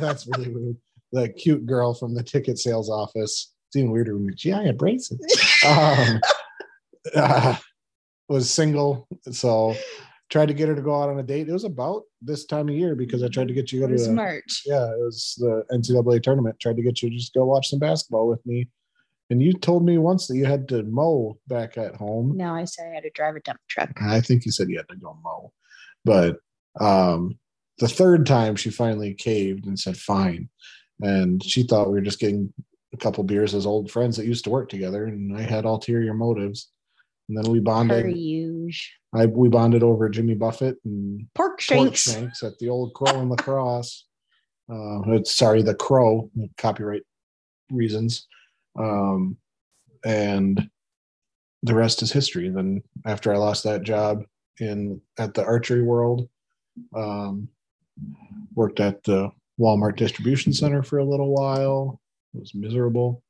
[0.00, 0.76] that's really weird.
[1.12, 3.52] The cute girl from the ticket sales office.
[3.68, 5.18] It's even weirder when gee, I had braces.
[5.66, 6.20] um,
[7.14, 7.56] uh,
[8.28, 9.74] was single, so
[10.30, 11.48] tried to get her to go out on a date.
[11.48, 13.88] It was about this time of year because I tried to get you to It
[13.88, 14.62] go was to a- March.
[14.64, 16.58] yeah, it was the NCAA tournament.
[16.60, 18.68] Tried to get you to just go watch some basketball with me.
[19.30, 22.36] And you told me once that you had to mow back at home.
[22.36, 23.90] No, I said I had to drive a dump truck.
[24.02, 25.52] I think you said you had to go mow.
[26.04, 26.38] But
[26.80, 27.38] um,
[27.78, 30.48] the third time she finally caved and said fine.
[31.00, 32.52] And she thought we were just getting
[32.92, 35.04] a couple beers as old friends that used to work together.
[35.06, 36.70] And I had ulterior motives.
[37.28, 38.16] And then we Per bonded.
[38.16, 38.80] use.
[39.12, 42.02] I we bonded over Jimmy Buffett and Pork pork shanks.
[42.02, 44.06] shanks at the old Crow and La Crosse.
[44.72, 47.02] Uh, it's sorry, the Crow, copyright
[47.72, 48.28] reasons,
[48.78, 49.36] um,
[50.04, 50.70] and
[51.64, 52.48] the rest is history.
[52.48, 54.22] Then after I lost that job
[54.60, 56.28] in at the archery world,
[56.94, 57.48] um,
[58.54, 62.00] worked at the Walmart distribution center for a little while.
[62.34, 63.24] It was miserable,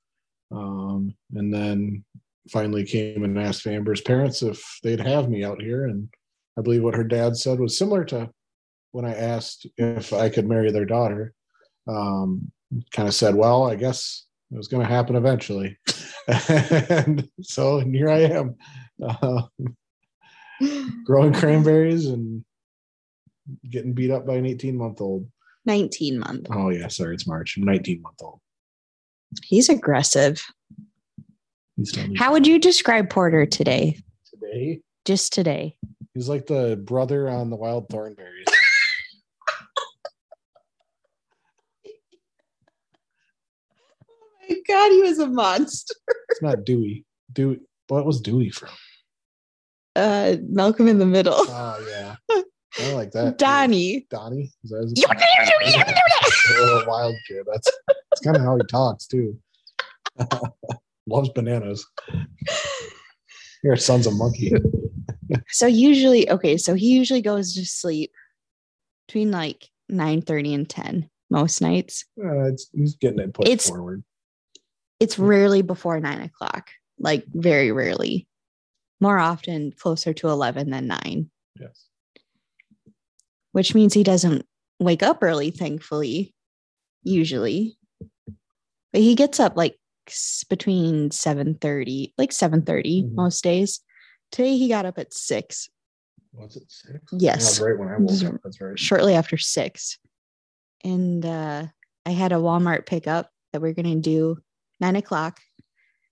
[0.51, 2.05] um, and then
[2.51, 6.09] finally came and asked Amber's parents if they'd have me out here and
[6.59, 8.31] I believe what her dad said was similar to
[8.93, 11.33] when I asked if I could marry their daughter.
[11.87, 12.53] Um,
[12.93, 15.79] kind of said, "Well, I guess it was going to happen eventually,"
[16.49, 18.57] and so and here I am,
[19.03, 19.43] uh,
[21.05, 22.45] growing cranberries and
[23.69, 25.27] getting beat up by an 18 month old.
[25.67, 26.47] 19 month.
[26.51, 27.57] Oh yeah, sorry, it's March.
[27.57, 28.41] I'm 19 month old.
[29.43, 30.43] He's aggressive.
[31.81, 33.97] He's still How would you describe Porter today?
[34.29, 34.81] today?
[35.07, 35.77] Just today.
[36.13, 38.45] He's like the brother on the Wild Thornberrys.
[44.09, 45.95] Oh my God, he was a monster.
[46.29, 47.05] It's not Dewey.
[47.33, 47.61] Dewey.
[47.89, 48.71] What was Dewey from?
[49.97, 51.35] Uh, Malcolm in the Middle.
[51.37, 52.17] Oh yeah,
[52.81, 53.39] I like that.
[53.39, 53.45] too.
[53.45, 54.07] Donnie.
[54.11, 54.51] Donnie.
[54.65, 57.45] Is that his a little wild kid.
[57.51, 59.39] That's that's kind of how he talks too.
[61.11, 61.87] Loves bananas.
[63.65, 64.53] Your son's a monkey.
[65.51, 68.11] So usually, okay, so he usually goes to sleep
[69.07, 72.05] between like 9 30 and 10 most nights.
[72.19, 74.03] Uh, it's, he's getting it pushed It's- forward.
[74.99, 78.27] It's rarely before nine o'clock, like very rarely.
[79.01, 81.87] More often closer to 11 than nine, Yes.
[83.53, 84.45] which means he doesn't
[84.81, 86.35] wake up early, thankfully,
[87.05, 87.79] usually.
[88.93, 89.77] But he gets up like
[90.11, 93.15] s- between 7 30, like 7 30 Mhm.
[93.15, 93.81] most days.
[94.33, 95.69] Today he got up at six,
[96.33, 97.01] Was it six?
[97.19, 97.59] Yes.
[97.59, 98.41] That right when I woke up.
[98.45, 98.79] That's right.
[98.79, 99.99] shortly after six.
[100.85, 101.67] And uh,
[102.07, 104.39] I had a Walmart pickup that we are going to do
[104.81, 105.41] nine o'clock.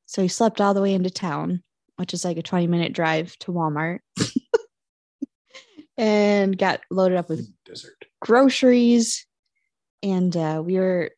[0.07, 1.62] So he slept all the way into town,
[1.96, 4.01] which is like a 20 minute drive to Walmart,
[5.96, 8.05] and got loaded up with Desert.
[8.20, 9.26] groceries.
[10.03, 11.11] And uh, we were,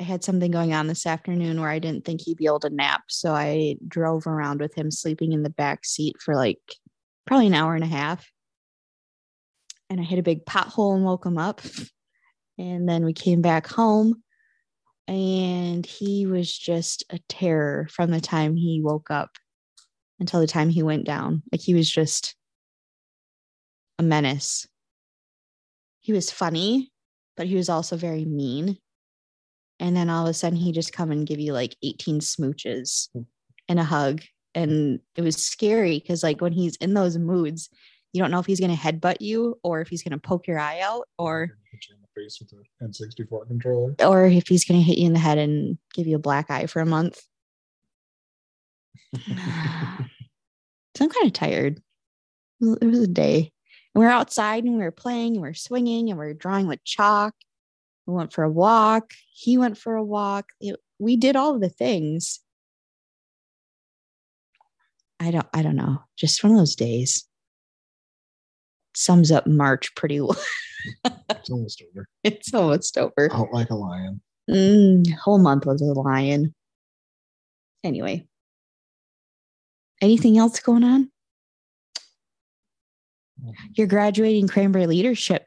[0.00, 2.70] I had something going on this afternoon where I didn't think he'd be able to
[2.70, 3.02] nap.
[3.08, 6.60] So I drove around with him sleeping in the back seat for like
[7.26, 8.30] probably an hour and a half.
[9.90, 11.62] And I hit a big pothole and woke him up.
[12.58, 14.22] And then we came back home
[15.08, 19.30] and he was just a terror from the time he woke up
[20.20, 21.42] until the time he went down.
[21.50, 22.36] Like he was just
[23.98, 24.66] a menace.
[26.00, 26.92] He was funny,
[27.36, 28.78] but he was also very mean.
[29.80, 33.08] And then all of a sudden he just come and give you like 18 smooches
[33.12, 33.22] hmm.
[33.68, 34.22] and a hug.
[34.54, 37.68] And it was scary because like when he's in those moods,
[38.12, 40.46] you don't know if he's going to headbutt you or if he's going to poke
[40.46, 43.94] your eye out or Hit you in the face with an N64 controller.
[44.04, 46.50] or if he's going to hit you in the head and give you a black
[46.50, 47.20] eye for a month.
[50.98, 51.80] So I'm kind of tired.
[52.60, 53.52] It was a day.
[53.94, 56.82] And we were outside and we were playing and we're swinging and we're drawing with
[56.82, 57.34] chalk.
[58.08, 59.12] We went for a walk.
[59.34, 60.46] He went for a walk.
[60.62, 62.40] It- we did all the things.
[65.20, 65.98] I don't I don't know.
[66.16, 67.24] Just one of those days.
[68.94, 70.36] Sums up March pretty well.
[71.04, 72.08] It's almost over.
[72.24, 73.28] it's almost over.
[73.30, 74.22] Out like a lion.
[74.50, 76.54] Mm, whole month was a lion.
[77.84, 78.26] Anyway.
[80.00, 81.10] Anything else going on?
[83.74, 85.44] You're graduating Cranberry Leadership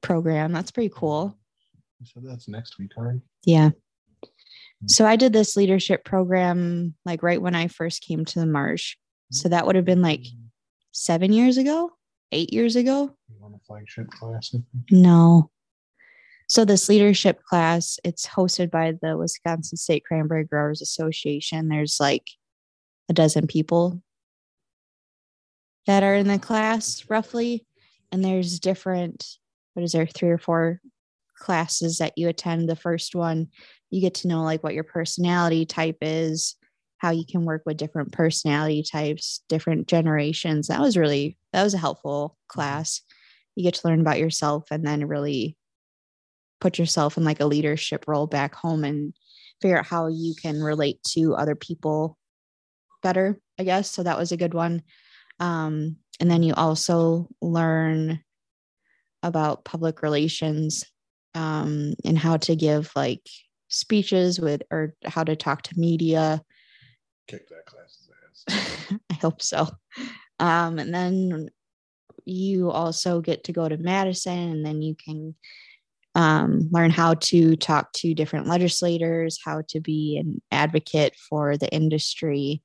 [0.00, 0.52] program.
[0.52, 1.36] That's pretty cool.
[2.04, 3.20] So that's next week, all right?
[3.44, 3.70] Yeah.
[4.20, 4.86] Hmm.
[4.86, 8.96] So I did this leadership program like right when I first came to the marsh.
[9.30, 9.34] Hmm.
[9.34, 10.24] So that would have been like
[10.92, 11.90] seven years ago,
[12.32, 13.14] eight years ago.
[13.28, 14.54] You want a flagship class?
[14.90, 15.50] No.
[16.48, 21.68] So this leadership class, it's hosted by the Wisconsin State Cranberry Growers Association.
[21.68, 22.28] There's like
[23.08, 24.02] a dozen people
[25.86, 27.64] that are in the class roughly.
[28.10, 29.26] And there's different,
[29.72, 30.80] what is there, three or four
[31.42, 32.68] classes that you attend.
[32.68, 33.48] The first one,
[33.90, 36.56] you get to know like what your personality type is,
[36.98, 40.68] how you can work with different personality types, different generations.
[40.68, 43.02] That was really, that was a helpful class
[43.54, 45.56] you get to learn about yourself and then really
[46.60, 49.14] put yourself in like a leadership role back home and
[49.60, 52.16] figure out how you can relate to other people
[53.02, 54.82] better i guess so that was a good one
[55.40, 58.20] um, and then you also learn
[59.24, 60.84] about public relations
[61.34, 63.26] um, and how to give like
[63.68, 66.42] speeches with or how to talk to media
[67.28, 68.10] Kick that class's
[68.50, 68.98] ass.
[69.10, 69.68] I hope so.
[70.38, 71.48] Um, and then
[72.24, 75.34] you also get to go to Madison, and then you can
[76.14, 81.72] um, learn how to talk to different legislators, how to be an advocate for the
[81.72, 82.62] industry,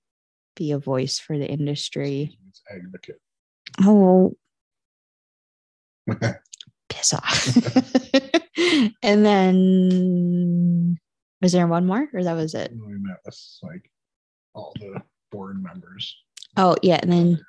[0.55, 2.37] be a voice for the industry.
[2.49, 3.21] It's advocate.
[3.83, 4.35] Oh,
[6.89, 7.57] piss off.
[9.03, 10.97] and then,
[11.41, 12.71] was there one more, or that was it?
[12.73, 13.89] we met with like
[14.53, 15.01] all the
[15.31, 16.15] board members.
[16.55, 16.99] Oh, yeah.
[17.01, 17.39] And then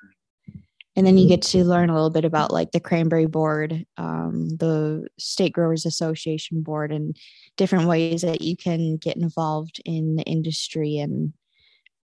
[0.99, 4.49] and then you get to learn a little bit about like the cranberry board um,
[4.49, 7.15] the state growers association board and
[7.55, 11.31] different ways that you can get involved in the industry and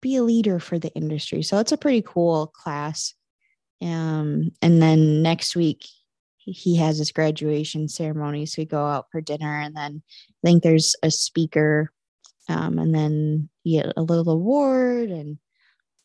[0.01, 3.13] be a leader for the industry so it's a pretty cool class
[3.81, 5.87] um, and then next week
[6.45, 10.63] he- has his graduation ceremony so we go out for dinner and then i think
[10.63, 11.91] there's a speaker
[12.49, 15.37] um, and then you get a little award and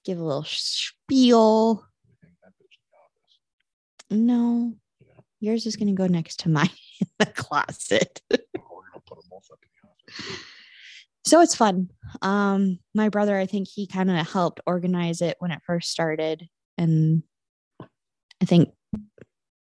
[0.05, 1.85] give a little spiel
[4.11, 5.15] no, Yeah.
[5.41, 6.71] yours is going to go next to mine
[7.01, 8.21] in the closet.
[11.25, 11.91] So it's fun.
[12.23, 16.49] Um, my brother, I think he kind of helped organize it when it first started,
[16.79, 17.25] and
[17.81, 18.69] I think,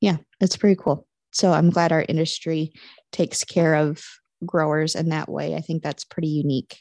[0.02, 1.06] yeah, it's pretty cool.
[1.30, 2.72] So I'm glad our industry
[3.12, 4.04] takes care of
[4.44, 5.54] growers in that way.
[5.54, 6.80] I think that's pretty unique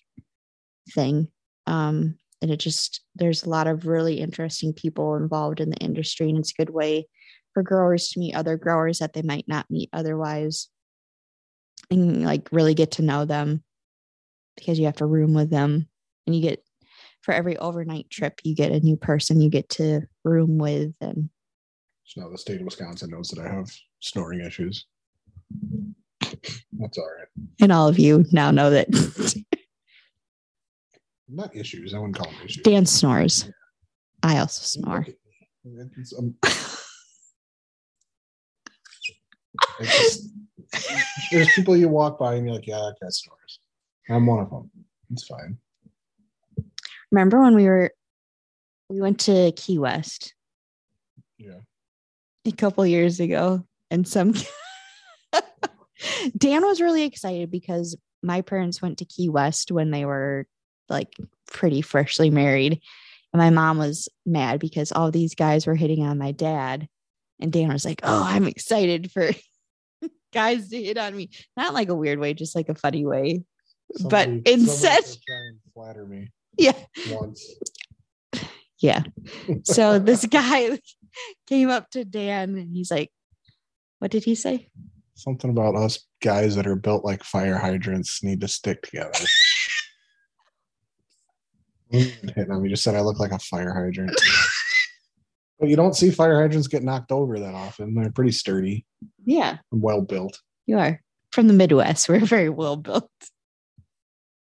[0.93, 1.28] thing.
[1.67, 6.30] Um, and it just there's a lot of really interesting people involved in the industry,
[6.30, 7.07] and it's a good way
[7.53, 10.69] for growers to meet other growers that they might not meet otherwise
[11.91, 13.63] and like really get to know them
[14.55, 15.88] because you have to room with them
[16.26, 16.63] and you get
[17.22, 21.30] for every overnight trip you get a new person you get to room with and
[22.03, 24.85] So now the state of Wisconsin knows that I have snoring issues.
[26.79, 27.27] That's all right.
[27.61, 28.87] and all of you now know that
[31.33, 31.93] Not issues.
[31.93, 32.63] I wouldn't call them issues.
[32.63, 33.49] Dan snores.
[34.23, 35.05] I also snore.
[35.07, 35.15] Look at
[35.63, 35.87] me.
[35.97, 36.35] It's, um,
[39.79, 40.29] it's just-
[41.31, 43.59] there's people you walk by and you're like, yeah, that guy snores.
[44.09, 44.69] I'm one of them.
[45.11, 45.57] It's fine.
[47.11, 47.91] Remember when we were
[48.89, 50.33] we went to Key West
[51.37, 51.59] Yeah.
[52.45, 54.33] A couple years ago and some
[56.37, 60.47] Dan was really excited because my parents went to Key West when they were
[60.89, 61.13] like
[61.47, 62.81] pretty freshly married.
[63.33, 66.87] And my mom was mad because all these guys were hitting on my dad.
[67.39, 69.29] And Dan was like, Oh, I'm excited for
[70.33, 71.29] guys to hit on me.
[71.55, 73.43] Not like a weird way, just like a funny way.
[74.03, 76.73] But instead- somebody try and flatter me Yeah.
[77.11, 77.45] once.
[78.79, 79.03] Yeah.
[79.63, 80.79] So this guy
[81.47, 83.12] came up to Dan and he's like,
[83.99, 84.70] What did he say?
[85.16, 89.12] Something about us guys that are built like fire hydrants need to stick together.
[91.89, 94.16] Hitting on me just said I look like a fire hydrant.
[95.59, 97.93] But you don't see fire hydrants get knocked over that often.
[97.93, 98.86] They're pretty sturdy
[99.26, 100.39] Yeah, and well built.
[100.66, 101.01] you are
[101.32, 102.09] from the Midwest.
[102.09, 103.09] We're very well built.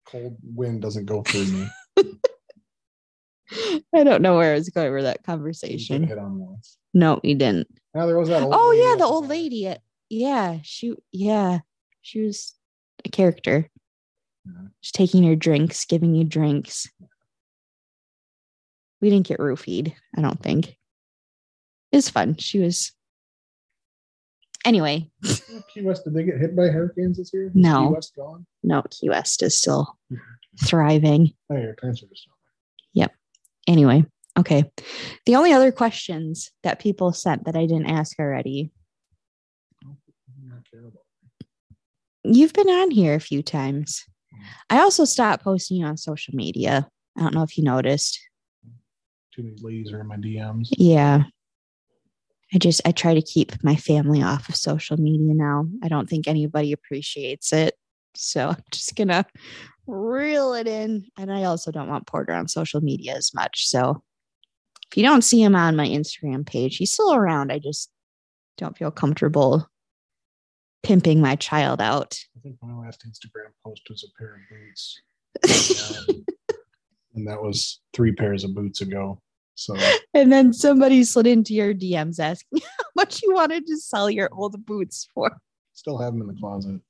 [0.07, 1.69] Cold wind doesn't go through me.
[3.94, 6.05] I don't know where I was going with that You conversation.
[6.05, 6.76] hit on once.
[6.94, 7.68] No, you didn't.
[7.94, 8.42] Now there was that.
[8.42, 9.66] Old Oh yeah, the old lady.
[9.66, 9.80] At,
[10.11, 10.94] yeah, she.
[11.12, 11.61] Yeah,
[12.03, 12.55] she was
[13.05, 13.68] a character.
[14.46, 14.68] Yeah.
[14.82, 16.88] Just taking your drinks, giving you drinks.
[19.01, 19.92] We didn't get roofied.
[20.16, 20.68] I don't think.
[21.92, 22.36] It was fun.
[22.36, 22.92] She was.
[24.64, 25.09] Anyway,
[25.72, 27.51] Key West, did they get hit by hurricanes this year?
[27.55, 27.88] No.
[27.88, 28.44] Key West gone?
[28.64, 29.96] no, Key West is still
[30.62, 31.32] thriving.
[31.51, 32.26] Oh, your parents are just
[33.69, 34.05] Anyway,
[34.39, 34.64] okay.
[35.27, 38.73] The only other questions that people sent that I didn't ask already.
[40.43, 41.03] not care about.
[42.25, 44.05] You've been on here a few times.
[44.71, 46.89] I also stopped posting you on social media.
[47.16, 48.19] I don't know if you noticed.
[49.35, 50.69] Too many ladies are in my DMs.
[50.71, 51.25] Yeah.
[52.53, 55.66] I just I try to keep my family off of social media now.
[55.83, 57.75] I don't think anybody appreciates it.
[58.14, 59.27] So I'm just gonna
[59.89, 61.07] reel it in.
[61.16, 63.66] And I also don't want Porter on social media as much.
[63.66, 64.03] So
[64.91, 67.51] if you don't see him on my Instagram page, he's still around.
[67.51, 67.91] I just
[68.57, 69.68] don't feel comfortable
[70.82, 72.18] pimping my child out.
[72.36, 75.01] I think my last Instagram post was a pair of boots.
[76.09, 76.24] Um,
[77.14, 79.20] and that was three pairs of boots ago.
[79.55, 79.76] So
[80.14, 84.28] And then somebody slid into your DMs asking how much you wanted to sell your
[84.32, 85.36] old boots for.
[85.72, 86.80] still have them in the closet.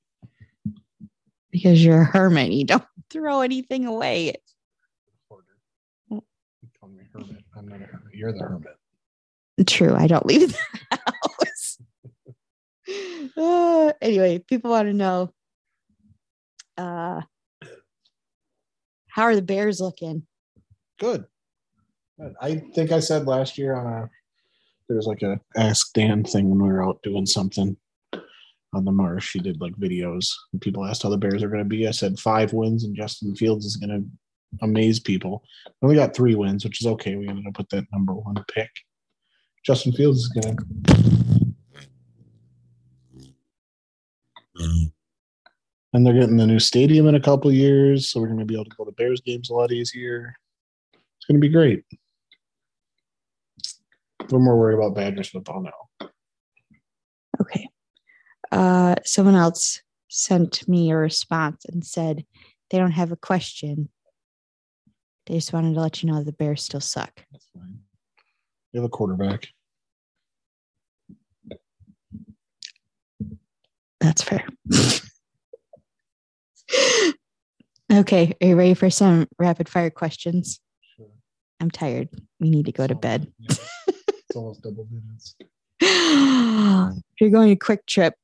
[1.51, 2.51] Because you're a hermit.
[2.51, 4.35] You don't throw anything away.
[6.09, 6.21] You
[6.79, 7.43] call me hermit.
[7.57, 8.13] I'm not a hermit.
[8.13, 8.77] You're the hermit.
[9.67, 9.95] True.
[9.95, 10.55] I don't leave
[10.91, 11.77] the house.
[13.37, 15.33] Uh, anyway, people want to know
[16.77, 17.21] uh,
[19.07, 20.25] how are the Bears looking?
[20.99, 21.25] Good.
[22.19, 22.33] Good.
[22.41, 24.09] I think I said last year on a
[24.87, 27.77] there was like a ask Dan thing when we were out doing something
[28.73, 29.27] on the marsh.
[29.27, 31.87] She did like videos and people asked how the Bears are going to be.
[31.87, 34.05] I said five wins and Justin Fields is going to
[34.61, 35.43] amaze people.
[35.81, 37.15] We only got three wins, which is okay.
[37.15, 38.69] We ended up with that number one pick.
[39.65, 40.63] Justin Fields is going to.
[45.93, 48.53] And they're getting the new stadium in a couple years, so we're going to be
[48.53, 50.35] able to go to Bears games a lot easier.
[50.93, 51.83] It's going to be great.
[54.29, 56.09] We're more worried about Badgers football now.
[58.51, 62.25] Uh, someone else sent me a response and said
[62.69, 63.89] they don't have a question.
[65.25, 67.23] They just wanted to let you know the Bears still suck.
[67.31, 67.79] That's fine.
[68.73, 69.47] We have a quarterback.
[73.99, 74.47] That's fair.
[77.91, 78.33] okay.
[78.41, 80.59] Are you ready for some rapid fire questions?
[80.95, 81.07] Sure.
[81.59, 82.09] I'm tired.
[82.39, 83.31] We need to go to bed.
[83.37, 83.55] Yeah.
[83.87, 85.35] it's almost double digits.
[85.81, 88.15] if you're going a quick trip,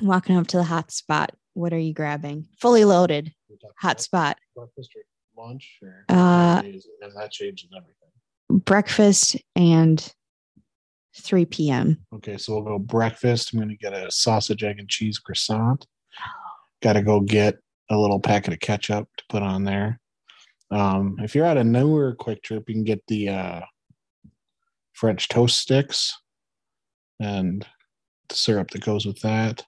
[0.00, 2.46] walking up to the hot spot, what are you grabbing?
[2.60, 3.32] Fully loaded
[3.78, 4.36] hot spot.
[4.54, 5.02] breakfast or
[5.42, 6.86] lunch or Uh, has
[7.16, 8.60] that changed everything?
[8.64, 10.12] breakfast and
[11.16, 12.04] 3 p.m.
[12.14, 13.52] Okay, so we'll go breakfast.
[13.52, 15.86] I'm gonna get a sausage, egg, and cheese croissant.
[16.82, 17.58] Gotta go get
[17.90, 20.00] a little packet of ketchup to put on there.
[20.70, 23.60] Um, if you're at a newer Kwik Trip, you can get the uh,
[24.92, 26.16] French toast sticks
[27.20, 27.64] and
[28.28, 29.64] the syrup that goes with that.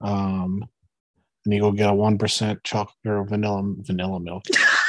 [0.00, 0.64] Um,
[1.44, 4.44] and you go get a one percent chocolate or vanilla vanilla milk,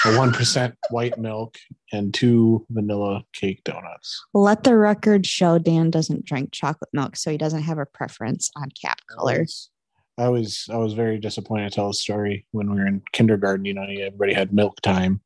[0.05, 1.57] a one percent white milk,
[1.91, 4.25] and two vanilla cake donuts.
[4.33, 8.49] Let the record show Dan doesn't drink chocolate milk, so he doesn't have a preference
[8.55, 9.69] on cap colors.
[10.17, 13.65] I was I was very disappointed to tell the story when we were in kindergarten.
[13.65, 15.21] You know, everybody had milk time.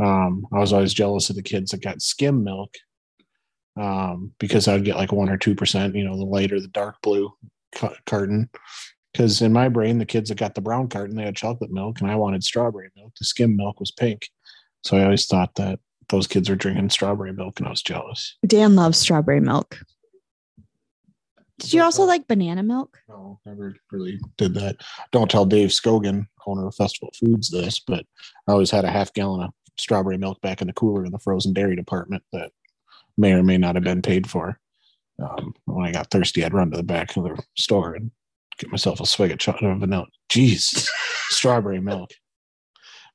[0.00, 2.74] Um, I was always jealous of the kids that got skim milk
[3.78, 5.94] um, because I'd get like one or two percent.
[5.94, 7.32] You know, the light or the dark blue
[8.06, 8.50] carton.
[9.12, 12.00] Because in my brain, the kids that got the brown carton they had chocolate milk,
[12.00, 13.12] and I wanted strawberry milk.
[13.18, 14.28] The skim milk was pink,
[14.84, 18.36] so I always thought that those kids were drinking strawberry milk, and I was jealous.
[18.46, 19.78] Dan loves strawberry milk.
[21.58, 22.98] Did you also like banana milk?
[23.08, 24.76] No, never really did that.
[25.12, 28.06] Don't tell Dave Skogen, owner of Festival Foods, this, but
[28.48, 31.18] I always had a half gallon of strawberry milk back in the cooler in the
[31.18, 32.52] frozen dairy department that
[33.18, 34.58] may or may not have been paid for.
[35.22, 38.10] Um, when I got thirsty, I'd run to the back of the store and
[38.60, 40.06] get myself a swig of chocolate vanilla.
[40.30, 40.88] Jeez,
[41.28, 42.10] strawberry milk.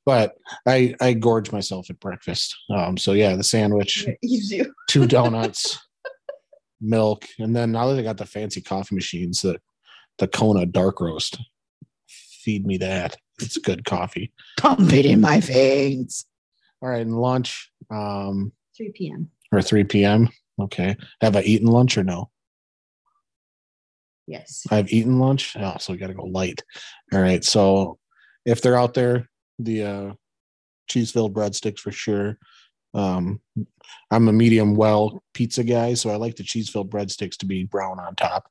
[0.05, 0.35] But
[0.67, 2.55] I I gorge myself at breakfast.
[2.69, 4.05] Um, so yeah, the sandwich,
[4.89, 5.79] two donuts,
[6.79, 9.59] milk, and then now that they got the fancy coffee machines, the
[10.17, 11.39] the Kona dark roast.
[12.07, 13.17] Feed me that.
[13.41, 14.31] It's good coffee.
[14.57, 16.25] Pump it in my veins.
[16.81, 19.31] All right, and lunch, um, 3 p.m.
[19.51, 20.29] or 3 p.m.
[20.59, 20.95] Okay.
[21.21, 22.29] Have I eaten lunch or no?
[24.27, 24.65] Yes.
[24.71, 25.55] I've eaten lunch.
[25.57, 26.63] Oh, so we got to go light.
[27.13, 27.43] All right.
[27.43, 27.99] So
[28.45, 30.13] if they're out there, the uh,
[30.87, 32.37] cheese filled breadsticks for sure.
[32.93, 33.41] Um,
[34.09, 37.65] I'm a medium well pizza guy, so I like the cheese filled breadsticks to be
[37.65, 38.49] brown on top.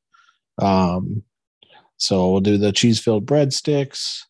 [0.59, 1.23] Um,
[1.97, 4.21] so we'll do the cheese filled breadsticks.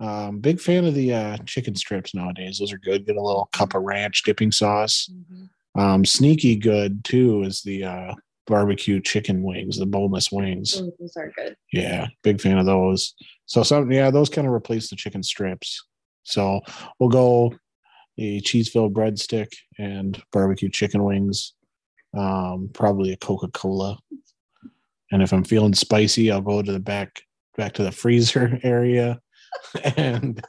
[0.00, 2.58] Um, big fan of the uh, chicken strips nowadays.
[2.58, 3.06] Those are good.
[3.06, 5.10] Get a little cup of ranch dipping sauce.
[5.76, 8.14] Um, sneaky good too is the uh,
[8.46, 10.80] barbecue chicken wings, the boneless wings.
[10.80, 11.56] Oh, those are good.
[11.72, 13.14] Yeah, big fan of those.
[13.46, 15.84] So some yeah, those kind of replace the chicken strips.
[16.24, 16.60] So
[16.98, 17.54] we'll go
[18.18, 21.54] a cheese filled breadstick and barbecue chicken wings.
[22.16, 23.98] Um, probably a Coca Cola.
[25.10, 27.22] And if I'm feeling spicy, I'll go to the back
[27.56, 29.20] back to the freezer area
[29.96, 30.44] and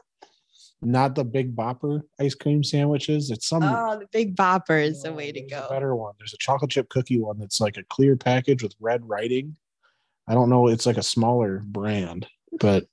[0.85, 3.31] not the big bopper ice cream sandwiches.
[3.31, 5.67] It's some Oh, the big bopper is the way to go.
[5.69, 6.13] better one.
[6.17, 9.55] There's a chocolate chip cookie one that's like a clear package with red writing.
[10.27, 10.67] I don't know.
[10.67, 12.27] It's like a smaller brand,
[12.59, 12.87] but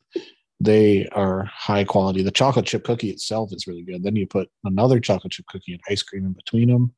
[0.60, 2.22] they are high quality.
[2.22, 4.02] The chocolate chip cookie itself is really good.
[4.02, 6.94] Then you put another chocolate chip cookie and ice cream in between them.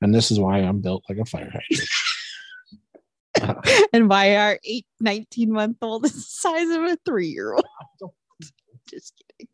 [0.00, 1.88] And this is why I'm built like a fire hydrant.
[3.92, 7.64] and why our eight, 19 month old is the size of a three year old.
[8.88, 9.48] Just kidding.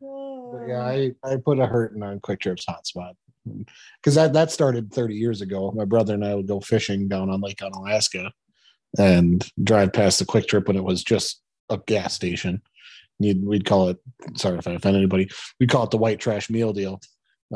[0.00, 3.14] But yeah, I, I put a hurting on Kwik Trip's hotspot
[3.96, 5.72] because that, that started 30 years ago.
[5.74, 8.30] My brother and I would go fishing down on Lake Onalaska
[8.98, 12.62] and drive past the Kwik Trip when it was just a gas station.
[13.18, 13.98] You'd, we'd call it,
[14.36, 15.28] sorry if I offend anybody,
[15.58, 17.00] we'd call it the white trash meal deal.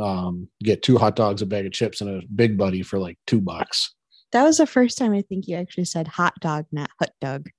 [0.00, 3.18] Um, get two hot dogs, a bag of chips, and a big buddy for like
[3.26, 3.94] two bucks.
[4.32, 7.50] That was the first time I think you actually said hot dog, not hot dog.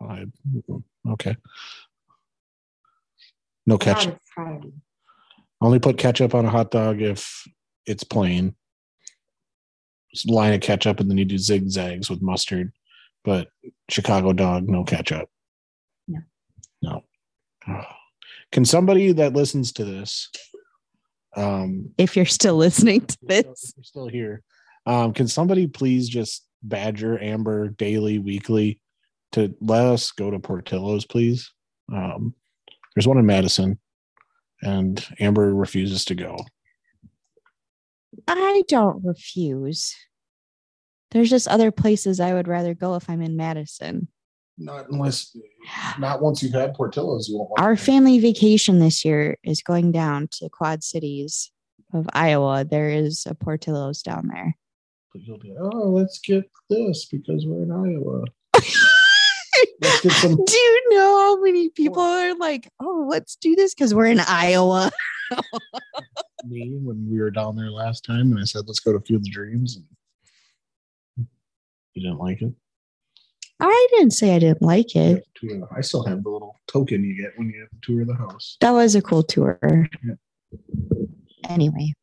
[0.00, 0.26] I,
[1.10, 1.36] okay.
[3.68, 4.18] No ketchup.
[5.60, 7.46] Only put ketchup on a hot dog if
[7.84, 8.54] it's plain.
[10.14, 12.72] Just line of ketchup and then you do zigzags with mustard.
[13.24, 13.48] But
[13.90, 15.28] Chicago dog, no ketchup.
[16.06, 16.20] No.
[16.80, 17.04] No.
[17.68, 17.84] Oh.
[18.52, 20.30] Can somebody that listens to this,
[21.36, 24.42] um, If you're still listening to if this, still- you're still here,
[24.86, 28.80] um, can somebody please just badger Amber daily, weekly
[29.32, 31.52] to let us go to Portillo's, please?
[31.92, 32.34] Um,
[32.94, 33.78] there's one in Madison,
[34.62, 36.36] and Amber refuses to go.
[38.26, 39.94] I don't refuse.
[41.10, 44.08] There's just other places I would rather go if I'm in Madison.
[44.58, 45.36] Not unless,
[45.98, 47.52] not once you've had Portillo's, you won't.
[47.58, 51.52] Our family vacation this year is going down to Quad Cities
[51.94, 52.64] of Iowa.
[52.64, 54.56] There is a Portillo's down there.
[55.12, 58.24] But you'll be, oh, let's get this because we're in Iowa.
[59.80, 60.36] Let's get some.
[60.44, 64.20] Do you know how many people are like, oh, let's do this because we're in
[64.20, 64.90] Iowa?
[66.44, 69.22] me when we were down there last time, and I said, let's go to Field
[69.22, 69.76] of Dreams.
[71.16, 71.26] And
[71.94, 72.52] you didn't like it.
[73.60, 75.26] I didn't say I didn't like it.
[75.34, 78.08] tour I still have the little token you get when you have to tour of
[78.08, 78.56] the house.
[78.60, 79.58] That was a cool tour.
[80.04, 80.14] Yeah.
[81.48, 81.94] Anyway,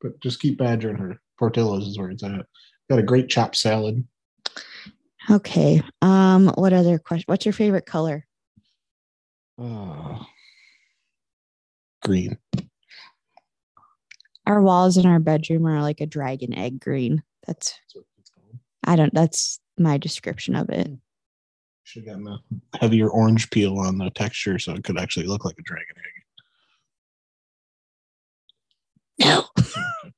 [0.00, 1.20] But just keep badgering her.
[1.38, 2.46] Portillo's is where it's at.
[2.90, 4.04] Got a great chopped salad.
[5.30, 5.82] Okay.
[6.02, 7.24] Um, what other question?
[7.26, 8.26] What's your favorite color?
[9.58, 10.24] Oh,
[12.04, 12.38] green.
[14.46, 17.22] Our walls in our bedroom are like a dragon egg green.
[17.46, 18.58] That's That's what it's called.
[18.84, 19.12] I don't.
[19.12, 20.90] That's my description of it.
[21.84, 25.44] Should have gotten a heavier orange peel on the texture so it could actually look
[25.44, 25.96] like a dragon
[29.18, 29.24] egg.
[29.26, 29.44] No.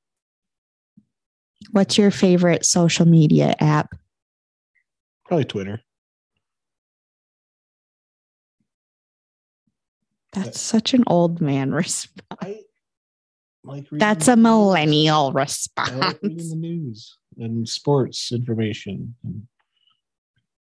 [1.72, 3.94] What's your favorite social media app?
[5.30, 5.80] Probably Twitter.
[10.32, 12.26] That's such an old man response.
[12.42, 12.62] I
[13.62, 16.18] like That's a millennial I like response.
[16.20, 19.46] reading the news and sports information and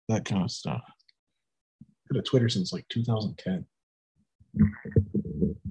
[0.09, 0.83] that kind of stuff.
[0.85, 3.65] I've been a Twitter since like 2010.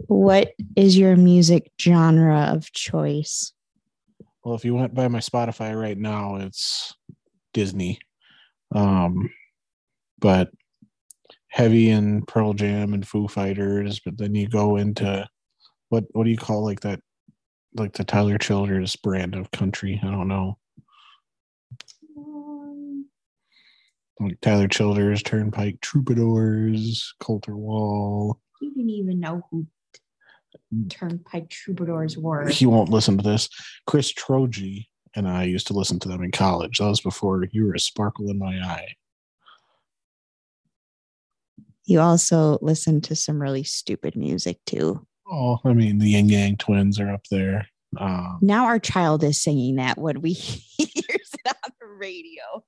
[0.08, 3.52] What is your music genre of choice?
[4.44, 6.92] Well, if you went by my Spotify right now, it's
[7.54, 8.00] Disney.
[8.74, 9.30] Um,
[10.18, 10.50] but
[11.48, 15.26] heavy in Pearl Jam and Foo Fighters, but then you go into
[15.88, 17.00] what what do you call like that
[17.74, 20.00] like the Tyler Childers brand of country?
[20.02, 20.58] I don't know.
[24.18, 28.38] Like Tyler Childers, Turnpike Troubadours, Colter Wall.
[28.60, 29.66] You didn't even know who
[30.90, 32.48] Turnpike Troubadours were.
[32.48, 33.48] He won't listen to this.
[33.86, 36.78] Chris Troji and I used to listen to them in college.
[36.78, 38.94] That was before you were a sparkle in my eye.
[41.84, 45.04] You also listen to some really stupid music too.
[45.30, 47.66] Oh, I mean, the Ying Yang twins are up there.
[47.98, 52.62] Um, Now our child is singing that when we hears it on the radio.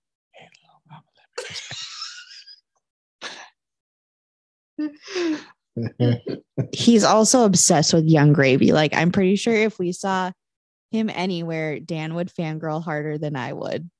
[6.72, 8.72] He's also obsessed with Yung Gravy.
[8.72, 10.32] Like I'm pretty sure if we saw
[10.92, 13.90] him anywhere, Dan would fangirl harder than I would.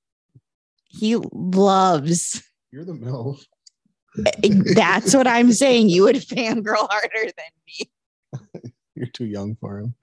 [0.84, 2.42] He loves.
[2.70, 3.40] You're the MILF.
[4.26, 5.88] Eh, eh, that's what I'm saying.
[5.88, 8.72] You would fangirl harder than me.
[8.94, 9.94] You're too young for him.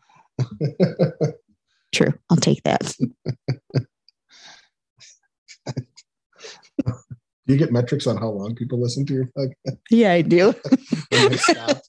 [1.91, 2.13] True.
[2.29, 2.95] I'll take that.
[6.85, 9.79] Do you get metrics on how long people listen to your podcast?
[9.89, 10.53] Yeah, I do.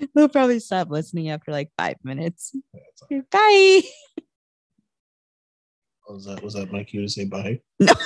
[0.00, 0.10] When they stop?
[0.14, 2.54] They'll probably stop listening after like five minutes.
[3.10, 3.22] All.
[3.30, 3.80] Bye.
[6.08, 7.60] Was that was that my cue to say bye?
[7.78, 7.92] No.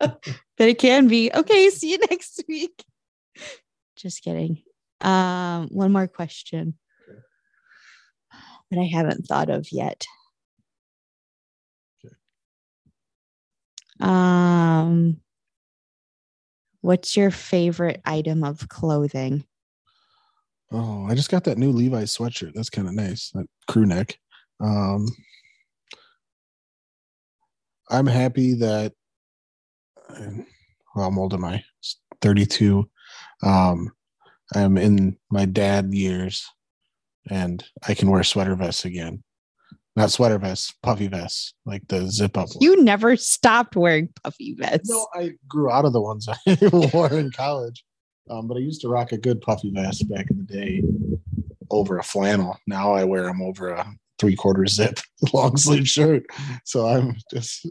[0.00, 0.16] Oh,
[0.56, 1.30] but it can be.
[1.34, 2.84] Okay, see you next week.
[3.96, 4.62] Just kidding.
[5.00, 6.78] Um, one more question
[7.10, 7.18] Okay.
[8.70, 10.06] that I haven't thought of yet.
[12.04, 12.14] Okay.
[14.00, 15.20] Um,
[16.80, 19.44] what's your favorite item of clothing?
[20.72, 22.52] Oh, I just got that new Levi's sweatshirt.
[22.54, 23.30] That's kind of nice.
[23.34, 24.18] That crew neck.
[24.60, 25.06] Um,
[27.90, 28.92] I'm happy that.
[30.94, 31.62] Well, I'm old am I?
[32.22, 32.88] 32.
[33.42, 33.90] Um,
[34.54, 36.46] I'm in my dad years,
[37.30, 39.22] and I can wear sweater vests again.
[39.96, 42.48] Not sweater vests, puffy vests, like the zip up.
[42.48, 42.58] one.
[42.60, 44.88] You never stopped wearing puffy vests.
[44.88, 46.58] No, I grew out of the ones I
[46.92, 47.84] wore in college.
[48.30, 50.82] Um, but I used to rock a good puffy vest back in the day
[51.70, 52.56] over a flannel.
[52.66, 53.86] Now I wear them over a
[54.18, 55.00] three quarter zip
[55.32, 56.26] long sleeve shirt.
[56.64, 57.66] So I'm just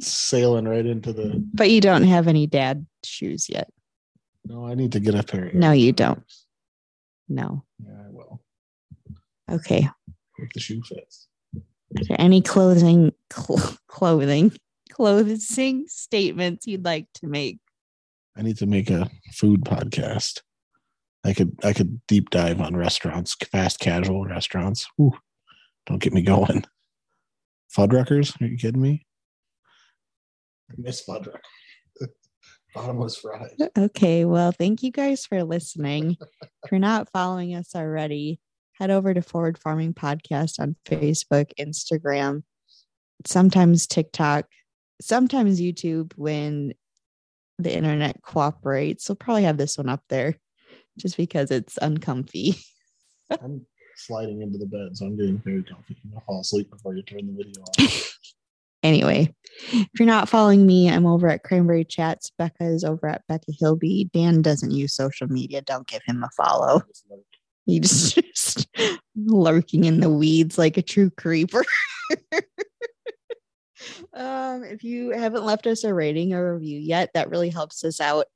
[0.00, 1.42] sailing right into the.
[1.54, 3.68] But you don't have any dad shoes yet.
[4.44, 5.50] No, I need to get a pair.
[5.52, 6.22] No, you don't.
[7.28, 7.64] No.
[7.84, 8.40] Yeah, I will.
[9.50, 9.88] Okay.
[10.38, 11.28] If the shoe fits.
[12.18, 14.52] Any clothing, cl- clothing,
[14.90, 15.38] clothing
[15.88, 17.58] statements you'd like to make?
[18.40, 20.40] I need to make a food podcast.
[21.26, 24.88] I could I could deep dive on restaurants, fast casual restaurants.
[24.98, 25.12] Ooh,
[25.84, 26.64] don't get me going.
[27.76, 28.40] Fuddruckers?
[28.40, 29.04] Are you kidding me?
[30.70, 31.40] I miss Fuddruck.
[32.74, 33.52] Bottomless fries.
[33.76, 34.24] Okay.
[34.24, 36.16] Well, thank you guys for listening.
[36.40, 38.40] if you're not following us already,
[38.72, 42.44] head over to Forward Farming Podcast on Facebook, Instagram,
[43.26, 44.46] sometimes TikTok,
[45.02, 46.72] sometimes YouTube when
[47.62, 49.08] the internet cooperates.
[49.08, 50.36] We'll probably have this one up there
[50.98, 52.56] just because it's uncomfy.
[53.30, 55.96] I'm sliding into the bed, so I'm getting very comfy.
[56.14, 58.16] I'll fall asleep before you turn the video off.
[58.82, 59.34] Anyway,
[59.72, 62.32] if you're not following me, I'm over at Cranberry Chats.
[62.38, 64.08] Becca is over at Becca Hilby.
[64.14, 65.60] Dan doesn't use social media.
[65.60, 66.82] Don't give him a follow.
[67.66, 68.68] He's just
[69.14, 71.62] lurking in the weeds like a true creeper.
[74.20, 78.00] Um, if you haven't left us a rating or review yet, that really helps us
[78.00, 78.26] out.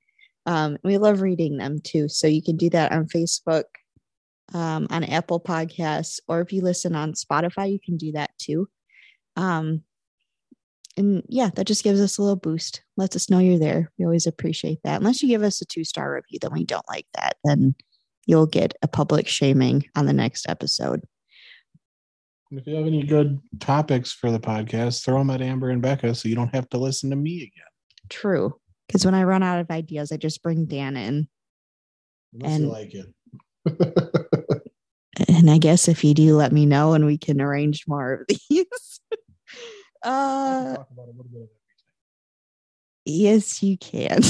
[0.46, 2.08] Um, we love reading them too.
[2.08, 3.64] So you can do that on Facebook,
[4.54, 8.68] um, on Apple Podcasts, or if you listen on Spotify, you can do that too.
[9.36, 9.82] Um,
[10.96, 12.82] and yeah, that just gives us a little boost.
[12.96, 13.90] Lets us know you're there.
[13.98, 15.00] We always appreciate that.
[15.00, 17.36] Unless you give us a two star review, then we don't like that.
[17.44, 17.74] Then
[18.26, 21.02] you'll get a public shaming on the next episode.
[22.56, 26.14] If you have any good topics for the podcast, throw them at Amber and Becca
[26.14, 27.50] so you don't have to listen to me again.
[28.08, 28.54] True.
[28.86, 31.28] Because when I run out of ideas, I just bring Dan in.
[32.34, 33.06] Unless And- like it.
[35.28, 38.26] And I guess if you do, let me know and we can arrange more of
[38.50, 38.66] these.
[40.02, 43.04] Uh, talk about a little bit of everything.
[43.04, 44.20] yes, you can.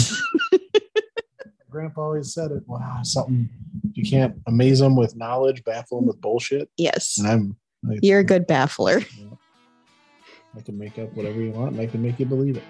[1.70, 2.62] Grandpa always said it.
[2.66, 3.49] Wow, something
[3.95, 6.68] you can't amaze them with knowledge, baffle them with bullshit.
[6.77, 7.57] yes, And I'm
[7.89, 9.05] I, you're a good baffler.
[10.57, 12.62] I can make up whatever you want and I can make you believe it.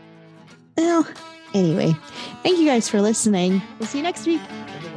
[0.77, 1.07] Well,
[1.53, 1.95] anyway,
[2.43, 3.61] thank you guys for listening.
[3.79, 4.41] We'll see you next week.
[4.41, 4.94] Have a good